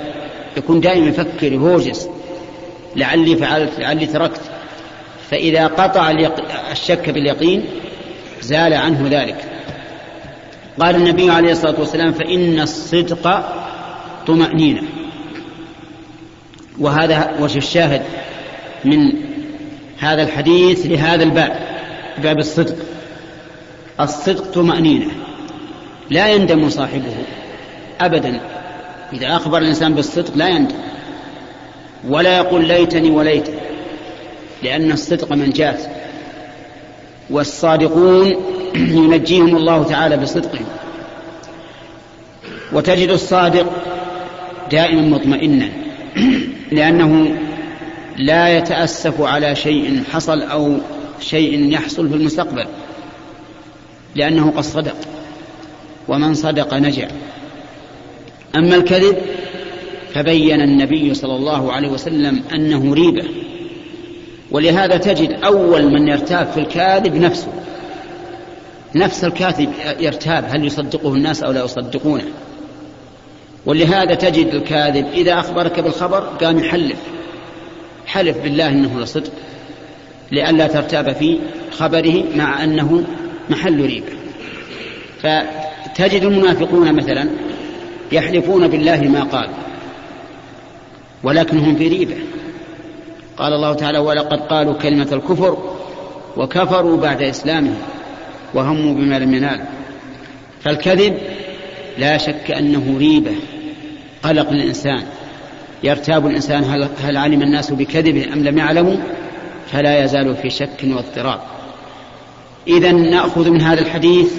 يكون 0.56 0.80
دائما 0.80 1.06
يفكر 1.06 1.52
يهوجس. 1.52 2.08
لعلي 2.96 3.36
فعلت 3.36 3.78
لعلي 3.78 4.06
تركت. 4.06 4.40
فإذا 5.30 5.66
قطع 5.66 6.10
الشك 6.72 7.10
باليقين 7.10 7.64
زال 8.40 8.74
عنه 8.74 9.08
ذلك. 9.10 9.44
قال 10.80 10.96
النبي 10.96 11.30
عليه 11.30 11.52
الصلاة 11.52 11.80
والسلام 11.80 12.12
فإن 12.12 12.60
الصدق 12.60 13.54
طمأنينة. 14.26 14.82
وهذا 16.78 17.36
وجه 17.40 17.58
الشاهد 17.58 18.02
من 18.84 19.12
هذا 19.98 20.22
الحديث 20.22 20.86
لهذا 20.86 21.22
الباب 21.22 21.58
باب 22.22 22.38
الصدق. 22.38 22.76
الصدق 24.04 24.44
طمأنينة. 24.52 25.10
لا 26.10 26.28
يندم 26.28 26.68
صاحبه 26.68 27.14
أبدا. 28.00 28.40
إذا 29.12 29.36
أخبر 29.36 29.58
الإنسان 29.58 29.94
بالصدق 29.94 30.36
لا 30.36 30.48
يندم. 30.48 30.76
ولا 32.08 32.36
يقول 32.36 32.64
ليتني 32.64 33.10
وليت 33.10 33.48
لأن 34.62 34.92
الصدق 34.92 35.32
منجاة. 35.32 35.78
والصادقون 37.30 38.34
ينجيهم 38.74 39.56
الله 39.56 39.84
تعالى 39.84 40.16
بصدقهم. 40.16 40.66
وتجد 42.72 43.08
الصادق 43.08 43.66
دائما 44.70 45.00
مطمئنا 45.00 45.68
لأنه 46.72 47.36
لا 48.16 48.58
يتأسف 48.58 49.20
على 49.20 49.54
شيء 49.54 50.02
حصل 50.12 50.42
أو 50.42 50.78
شيء 51.20 51.72
يحصل 51.72 52.08
في 52.08 52.14
المستقبل. 52.14 52.66
لأنه 54.14 54.50
قد 54.50 54.62
صدق. 54.62 54.96
ومن 56.08 56.34
صدق 56.34 56.74
نجا. 56.74 57.08
أما 58.56 58.76
الكذب 58.76 59.16
فبين 60.14 60.60
النبي 60.60 61.14
صلى 61.14 61.36
الله 61.36 61.72
عليه 61.72 61.88
وسلم 61.88 62.42
أنه 62.54 62.94
ريبة. 62.94 63.24
ولهذا 64.50 64.96
تجد 64.96 65.32
أول 65.44 65.92
من 65.92 66.08
يرتاب 66.08 66.50
في 66.50 66.60
الكاذب 66.60 67.14
نفسه. 67.14 67.52
نفس 68.94 69.24
الكاذب 69.24 69.72
يرتاب 70.00 70.44
هل 70.48 70.64
يصدقه 70.64 71.14
الناس 71.14 71.42
أو 71.42 71.52
لا 71.52 71.64
يصدقونه؟ 71.64 72.24
ولهذا 73.66 74.14
تجد 74.14 74.46
الكاذب 74.46 75.06
إذا 75.12 75.38
أخبرك 75.38 75.80
بالخبر 75.80 76.18
قام 76.18 76.58
يحلف. 76.58 76.98
حلف 78.06 78.38
بالله 78.38 78.68
إنه 78.68 79.00
لصدق 79.00 79.32
لئلا 80.32 80.66
ترتاب 80.66 81.12
في 81.12 81.38
خبره 81.72 82.24
مع 82.36 82.64
أنه 82.64 83.04
محل 83.50 83.86
ريبة 83.86 84.12
فتجد 85.22 86.22
المنافقون 86.22 86.92
مثلا 86.92 87.30
يحلفون 88.12 88.68
بالله 88.68 89.00
ما 89.00 89.22
قال 89.22 89.48
ولكنهم 91.22 91.76
في 91.76 91.88
ريبة. 91.88 92.16
قال 93.36 93.52
الله 93.52 93.74
تعالى 93.74 93.98
ولقد 93.98 94.40
قالوا 94.40 94.74
كلمة 94.74 95.08
الكفر 95.12 95.58
وكفروا 96.36 96.96
بعد 96.96 97.22
إسلامهم 97.22 97.78
وهموا 98.54 98.94
بما 98.94 99.18
لم 99.18 99.34
ينال 99.34 99.64
فالكذب 100.60 101.18
لا 101.98 102.18
شك 102.18 102.50
أنه 102.50 102.98
ريبة 102.98 103.32
قلق 104.22 104.50
للإنسان 104.50 105.02
يرتاب 105.82 106.26
الإنسان 106.26 106.64
هل, 106.64 106.88
هل 107.02 107.16
علم 107.16 107.42
الناس 107.42 107.72
بكذبه 107.72 108.32
أم 108.32 108.44
لم 108.44 108.58
يعلموا؟ 108.58 108.96
فلا 109.72 110.04
يزال 110.04 110.36
في 110.36 110.50
شك 110.50 110.84
واضطراب. 110.84 111.40
إذا 112.66 112.92
نأخذ 112.92 113.50
من 113.50 113.60
هذا 113.60 113.80
الحديث 113.80 114.32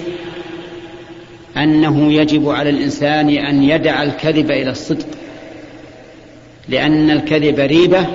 أنه 1.56 2.12
يجب 2.12 2.48
على 2.48 2.70
الإنسان 2.70 3.28
أن 3.28 3.62
يدع 3.62 4.02
الكذب 4.02 4.50
إلى 4.50 4.70
الصدق 4.70 5.06
لأن 6.68 7.10
الكذب 7.10 7.60
ريبة 7.60 8.06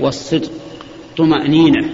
والصدق 0.00 0.50
طمأنينة. 1.16 1.88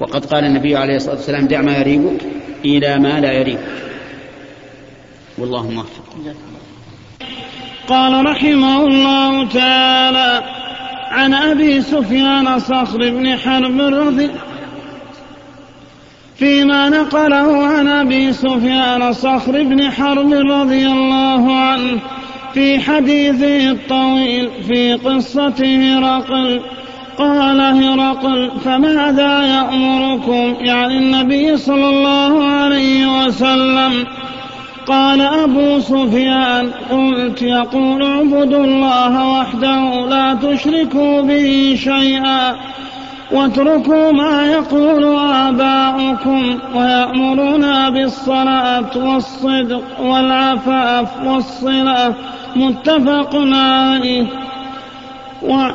وقد 0.00 0.24
قال 0.24 0.44
النبي 0.44 0.76
عليه 0.76 0.96
الصلاة 0.96 1.14
والسلام 1.14 1.46
دع 1.46 1.62
ما 1.62 1.78
يريبك 1.78 2.20
إلى 2.64 2.98
ما 2.98 3.20
لا 3.20 3.32
يريبك 3.32 3.82
والله 5.38 5.70
موفق. 5.70 6.34
قال 7.88 8.26
رحمه 8.26 8.86
الله 8.86 9.48
تعالى 9.48 10.44
عن 11.10 11.34
أبي 11.34 11.82
سفيان 11.82 12.58
صخر 12.58 13.10
بن 13.10 13.36
حرب 13.36 13.80
رضي 13.80 14.30
فيما 16.40 16.88
نقله 16.88 17.66
عن 17.66 17.88
أبي 17.88 18.32
سفيان 18.32 19.12
صخر 19.12 19.62
بن 19.62 19.90
حرب 19.90 20.32
رضي 20.32 20.86
الله 20.86 21.56
عنه 21.56 21.98
في 22.54 22.78
حديثه 22.78 23.70
الطويل 23.70 24.50
في 24.68 24.94
قصة 24.94 25.54
هرقل. 25.64 26.60
قال 27.18 27.60
هرقل 27.60 28.50
فماذا 28.64 29.42
يأمركم؟ 29.42 30.54
يعني 30.60 30.98
النبي 30.98 31.56
صلى 31.56 31.88
الله 31.88 32.44
عليه 32.44 33.26
وسلم. 33.26 34.06
قال 34.86 35.20
أبو 35.20 35.80
سفيان 35.80 36.70
قلت 36.90 37.42
يقول 37.42 38.02
اعبدوا 38.02 38.64
الله 38.64 39.38
وحده 39.38 40.08
لا 40.10 40.34
تشركوا 40.34 41.22
به 41.22 41.74
شيئا. 41.84 42.56
واتركوا 43.32 44.12
ما 44.12 44.46
يقول 44.46 45.18
آباؤكم 45.32 46.58
ويأمرنا 46.74 47.90
بالصلاة 47.90 48.98
والصدق 48.98 50.00
والعفاف 50.00 51.22
والصلة 51.22 52.14
متفق 52.56 53.30
عليه. 53.34 54.26
و 55.42 55.70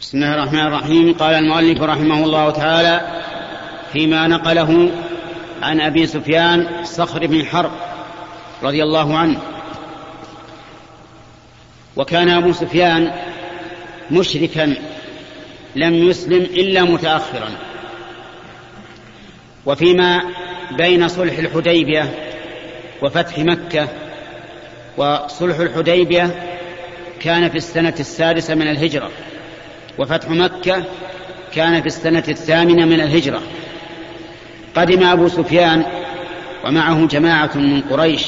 بسم 0.00 0.18
الله 0.18 0.34
الرحمن 0.34 0.66
الرحيم. 0.66 1.14
قال 1.14 1.34
المؤلف 1.34 1.82
رحمه 1.82 2.24
الله 2.24 2.50
تعالى 2.50 3.00
فيما 3.92 4.26
نقله 4.26 4.90
عن 5.62 5.80
أبي 5.80 6.06
سفيان 6.06 6.66
صخر 6.84 7.26
بن 7.26 7.44
حرب 7.44 7.70
رضي 8.62 8.82
الله 8.82 9.18
عنه. 9.18 9.53
وكان 11.96 12.28
أبو 12.28 12.52
سفيان 12.52 13.12
مشركا 14.10 14.74
لم 15.76 15.94
يسلم 15.94 16.42
إلا 16.42 16.82
متاخرا. 16.82 17.50
وفيما 19.66 20.22
بين 20.70 21.08
صلح 21.08 21.38
الحديبية 21.38 22.14
وفتح 23.02 23.38
مكة 23.38 23.88
وصلح 24.96 25.58
الحديبية 25.58 26.30
كان 27.20 27.48
في 27.50 27.56
السنة 27.56 27.94
السادسة 28.00 28.54
من 28.54 28.68
الهجرة 28.68 29.10
وفتح 29.98 30.30
مكة 30.30 30.84
كان 31.54 31.80
في 31.80 31.86
السنة 31.86 32.24
الثامنة 32.28 32.84
من 32.84 33.00
الهجرة. 33.00 33.42
قدم 34.76 35.06
أبو 35.06 35.28
سفيان 35.28 35.84
ومعه 36.64 37.06
جماعة 37.06 37.50
من 37.54 37.80
قريش 37.80 38.26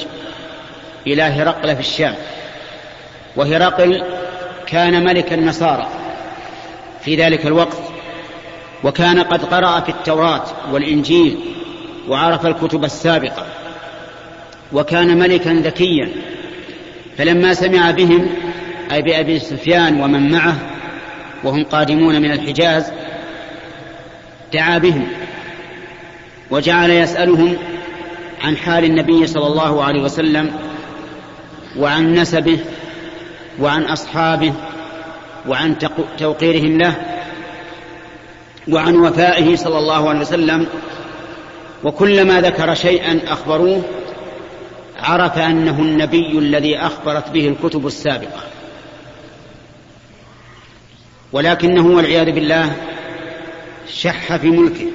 إلى 1.06 1.22
هرقل 1.22 1.74
في 1.74 1.80
الشام. 1.80 2.14
وهرقل 3.36 4.02
كان 4.66 5.04
ملك 5.04 5.32
النصارى 5.32 5.88
في 7.00 7.16
ذلك 7.16 7.46
الوقت 7.46 7.78
وكان 8.84 9.20
قد 9.20 9.44
قرأ 9.44 9.80
في 9.80 9.88
التوراة 9.88 10.44
والإنجيل 10.72 11.38
وعرف 12.08 12.46
الكتب 12.46 12.84
السابقة 12.84 13.46
وكان 14.72 15.18
ملكا 15.18 15.50
ذكيا 15.50 16.10
فلما 17.18 17.54
سمع 17.54 17.90
بهم 17.90 18.28
أي 18.92 19.02
بأبي 19.02 19.38
سفيان 19.38 20.00
ومن 20.00 20.32
معه 20.32 20.56
وهم 21.44 21.64
قادمون 21.64 22.22
من 22.22 22.30
الحجاز 22.30 22.92
دعا 24.52 24.78
بهم 24.78 25.06
وجعل 26.50 26.90
يسألهم 26.90 27.56
عن 28.44 28.56
حال 28.56 28.84
النبي 28.84 29.26
صلى 29.26 29.46
الله 29.46 29.84
عليه 29.84 30.02
وسلم 30.02 30.52
وعن 31.78 32.14
نسبه 32.14 32.58
وعن 33.60 33.82
أصحابه 33.82 34.52
وعن 35.48 35.76
توقيرهم 36.18 36.78
له 36.78 36.94
وعن 38.68 38.96
وفائه 38.96 39.56
صلى 39.56 39.78
الله 39.78 40.08
عليه 40.08 40.20
وسلم 40.20 40.66
وكلما 41.84 42.40
ذكر 42.40 42.74
شيئا 42.74 43.20
أخبروه 43.28 43.82
عرف 44.98 45.38
أنه 45.38 45.80
النبي 45.80 46.38
الذي 46.38 46.78
أخبرت 46.78 47.30
به 47.30 47.48
الكتب 47.48 47.86
السابقة. 47.86 48.40
ولكنه 51.32 51.86
والعياذ 51.86 52.32
بالله 52.32 52.72
شح 53.88 54.36
في 54.36 54.50
ملكه. 54.50 54.86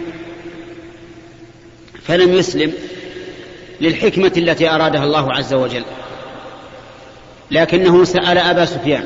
فلم 2.04 2.34
يسلم 2.34 2.74
للحكمة 3.82 4.32
التي 4.38 4.70
أرادها 4.70 5.04
الله 5.04 5.34
عز 5.34 5.54
وجل. 5.54 5.84
لكنه 7.52 8.04
سأل 8.04 8.38
أبا 8.38 8.66
سفيان 8.66 9.04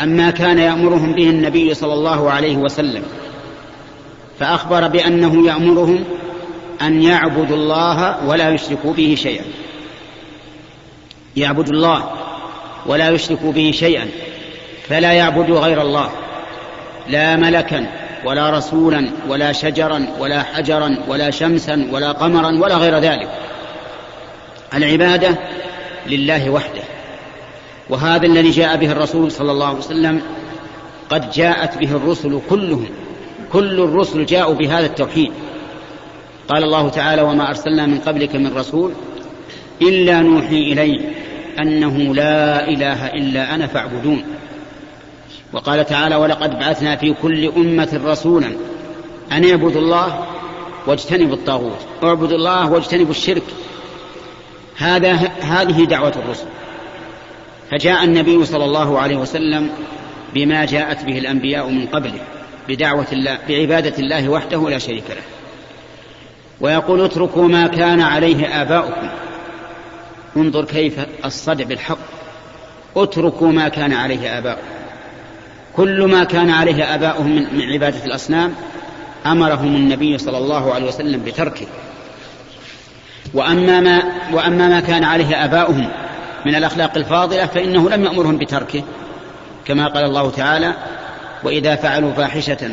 عما 0.00 0.30
كان 0.30 0.58
يأمرهم 0.58 1.12
به 1.12 1.30
النبي 1.30 1.74
صلى 1.74 1.92
الله 1.92 2.30
عليه 2.30 2.56
وسلم 2.56 3.02
فأخبر 4.38 4.88
بأنه 4.88 5.46
يأمرهم 5.46 6.04
أن 6.82 7.02
يعبدوا 7.02 7.56
الله 7.56 8.26
ولا 8.26 8.50
يشركوا 8.50 8.92
به 8.92 9.14
شيئا. 9.18 9.44
يعبدوا 11.36 11.72
الله 11.72 12.10
ولا 12.86 13.10
يشركوا 13.10 13.52
به 13.52 13.70
شيئا 13.74 14.08
فلا 14.88 15.12
يعبدوا 15.12 15.60
غير 15.60 15.82
الله 15.82 16.10
لا 17.08 17.36
ملكا 17.36 17.86
ولا 18.24 18.50
رسولا 18.50 19.10
ولا 19.28 19.52
شجرا 19.52 20.06
ولا 20.18 20.42
حجرا 20.42 20.98
ولا 21.08 21.30
شمسا 21.30 21.88
ولا 21.92 22.12
قمرا 22.12 22.58
ولا 22.58 22.74
غير 22.74 22.98
ذلك. 22.98 23.28
العبادة 24.74 25.38
لله 26.06 26.50
وحده. 26.50 26.97
وهذا 27.90 28.26
الذي 28.26 28.50
جاء 28.50 28.76
به 28.76 28.92
الرسول 28.92 29.32
صلى 29.32 29.52
الله 29.52 29.66
عليه 29.66 29.78
وسلم 29.78 30.22
قد 31.10 31.30
جاءت 31.30 31.78
به 31.78 31.96
الرسل 31.96 32.40
كلهم. 32.50 32.88
كل 33.52 33.80
الرسل 33.80 34.26
جاءوا 34.26 34.54
بهذا 34.54 34.86
التوحيد. 34.86 35.32
قال 36.48 36.64
الله 36.64 36.88
تعالى 36.88 37.22
وما 37.22 37.48
أرسلنا 37.48 37.86
من 37.86 37.98
قبلك 37.98 38.34
من 38.34 38.56
رسول 38.56 38.92
إلا 39.82 40.20
نوحي 40.20 40.72
اليه 40.72 41.00
أنه 41.58 42.14
لا 42.14 42.68
إله 42.68 43.06
إلا 43.06 43.54
أنا 43.54 43.66
فاعبدون. 43.66 44.24
وقال 45.52 45.86
تعالى 45.86 46.16
ولقد 46.16 46.58
بعثنا 46.58 46.96
في 46.96 47.14
كل 47.22 47.52
أمة 47.56 48.00
رسولا 48.04 48.52
أن 49.32 49.50
اعبدوا 49.50 49.80
الله 49.80 50.26
واجتنبوا 50.86 51.34
الطاغوت. 51.34 51.80
اعبدوا 52.02 52.36
الله 52.36 52.70
واجتنبوا 52.72 53.10
الشرك. 53.10 53.42
هذا 54.76 55.12
هذه 55.40 55.84
دعوة 55.84 56.12
الرسل. 56.24 56.46
فجاء 57.70 58.04
النبي 58.04 58.44
صلى 58.44 58.64
الله 58.64 58.98
عليه 58.98 59.16
وسلم 59.16 59.70
بما 60.34 60.64
جاءت 60.64 61.04
به 61.04 61.18
الأنبياء 61.18 61.68
من 61.68 61.86
قبله 61.86 62.20
بدعوة 62.68 63.06
الله 63.12 63.38
بعبادة 63.48 63.98
الله 63.98 64.28
وحده 64.28 64.70
لا 64.70 64.78
شريك 64.78 65.04
له. 65.10 65.22
ويقول 66.60 67.04
اتركوا 67.04 67.48
ما 67.48 67.66
كان 67.66 68.00
عليه 68.00 68.62
آباؤكم. 68.62 69.08
انظر 70.36 70.64
كيف 70.64 70.94
الصدع 71.24 71.64
بالحق. 71.64 71.98
اتركوا 72.96 73.52
ما 73.52 73.68
كان 73.68 73.92
عليه 73.92 74.38
آباؤكم. 74.38 74.62
كل 75.76 76.02
ما 76.02 76.24
كان 76.24 76.50
عليه 76.50 76.94
آباؤهم 76.94 77.46
من 77.52 77.72
عبادة 77.72 78.04
الأصنام 78.04 78.54
أمرهم 79.26 79.76
النبي 79.76 80.18
صلى 80.18 80.38
الله 80.38 80.74
عليه 80.74 80.86
وسلم 80.86 81.22
بتركه. 81.22 81.66
وأما 83.34 83.80
ما, 83.80 84.02
وأما 84.32 84.68
ما 84.68 84.80
كان 84.80 85.04
عليه 85.04 85.44
آباؤهم 85.44 85.88
من 86.46 86.54
الأخلاق 86.54 86.96
الفاضلة 86.96 87.46
فإنه 87.46 87.90
لم 87.90 88.04
يأمرهم 88.04 88.38
بتركه 88.38 88.82
كما 89.64 89.88
قال 89.88 90.04
الله 90.04 90.30
تعالى 90.30 90.74
وإذا 91.44 91.76
فعلوا 91.76 92.12
فاحشة 92.12 92.70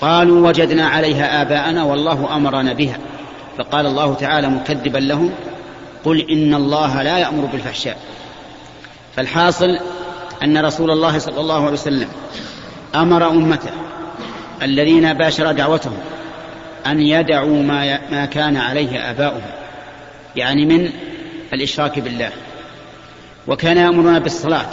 قالوا 0.00 0.48
وجدنا 0.48 0.86
عليها 0.86 1.42
آباءنا 1.42 1.84
والله 1.84 2.36
أمرنا 2.36 2.72
بها. 2.72 2.98
فقال 3.58 3.86
الله 3.86 4.14
تعالى 4.14 4.48
مكذبا 4.48 4.98
لهم 4.98 5.30
قل 6.04 6.30
إن 6.30 6.54
الله 6.54 7.02
لا 7.02 7.18
يأمر 7.18 7.44
بالفحشاء. 7.44 7.96
فالحاصل 9.16 9.78
أن 10.42 10.58
رسول 10.58 10.90
الله 10.90 11.18
صلى 11.18 11.40
الله 11.40 11.62
عليه 11.62 11.72
وسلم 11.72 12.08
أمر 12.94 13.28
أمته 13.28 13.70
الذين 14.62 15.12
باشر 15.12 15.52
دعوتهم 15.52 15.98
أن 16.86 17.00
يدعوا 17.00 17.62
ما, 17.62 17.98
ما 18.10 18.24
كان 18.24 18.56
عليه 18.56 19.10
آباؤهم 19.10 19.50
يعني 20.36 20.66
من 20.66 20.90
الإشراك 21.52 21.98
بالله. 21.98 22.30
وكان 23.46 23.76
يأمرنا 23.76 24.18
بالصلاة. 24.18 24.70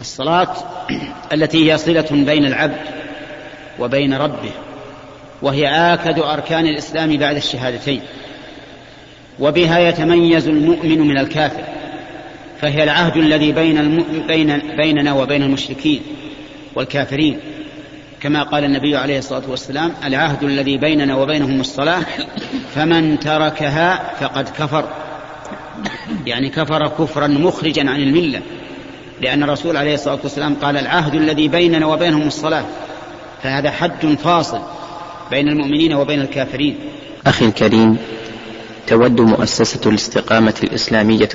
الصلاة 0.00 0.54
التي 1.34 1.72
هي 1.72 1.78
صلة 1.78 2.08
بين 2.10 2.44
العبد 2.44 2.80
وبين 3.78 4.14
ربه 4.14 4.50
وهي 5.42 5.66
آكد 5.94 6.18
أركان 6.18 6.66
الإسلام 6.66 7.16
بعد 7.16 7.36
الشهادتين. 7.36 8.00
وبها 9.38 9.78
يتميز 9.78 10.48
المؤمن 10.48 10.98
من 10.98 11.18
الكافر 11.18 11.64
فهي 12.60 12.82
العهد 12.82 13.16
الذي 13.16 13.52
بين, 13.52 13.78
المؤمن 13.78 14.26
بين 14.26 14.58
بيننا 14.76 15.12
وبين 15.12 15.42
المشركين 15.42 16.02
والكافرين. 16.74 17.38
كما 18.20 18.42
قال 18.42 18.64
النبي 18.64 18.96
عليه 18.96 19.18
الصلاة 19.18 19.42
والسلام 19.48 19.92
العهد 20.04 20.44
الذي 20.44 20.76
بيننا 20.76 21.16
وبينهم 21.16 21.60
الصلاة 21.60 22.04
فمن 22.74 23.18
تركها 23.18 24.12
فقد 24.20 24.48
كفر. 24.48 24.88
يعني 26.26 26.48
كفر 26.48 26.88
كفرا 26.88 27.26
مخرجا 27.26 27.90
عن 27.90 28.00
الملة 28.00 28.42
لأن 29.20 29.42
الرسول 29.42 29.76
عليه 29.76 29.94
الصلاة 29.94 30.18
والسلام 30.22 30.54
قال 30.54 30.76
العهد 30.76 31.14
الذي 31.14 31.48
بيننا 31.48 31.86
وبينهم 31.86 32.26
الصلاة 32.26 32.64
فهذا 33.42 33.70
حد 33.70 34.06
فاصل 34.06 34.60
بين 35.30 35.48
المؤمنين 35.48 35.94
وبين 35.94 36.20
الكافرين. 36.20 36.78
أخي 37.26 37.44
الكريم 37.44 37.98
تود 38.86 39.20
مؤسسة 39.20 39.90
الاستقامة 39.90 40.54
الإسلامية 40.62 41.28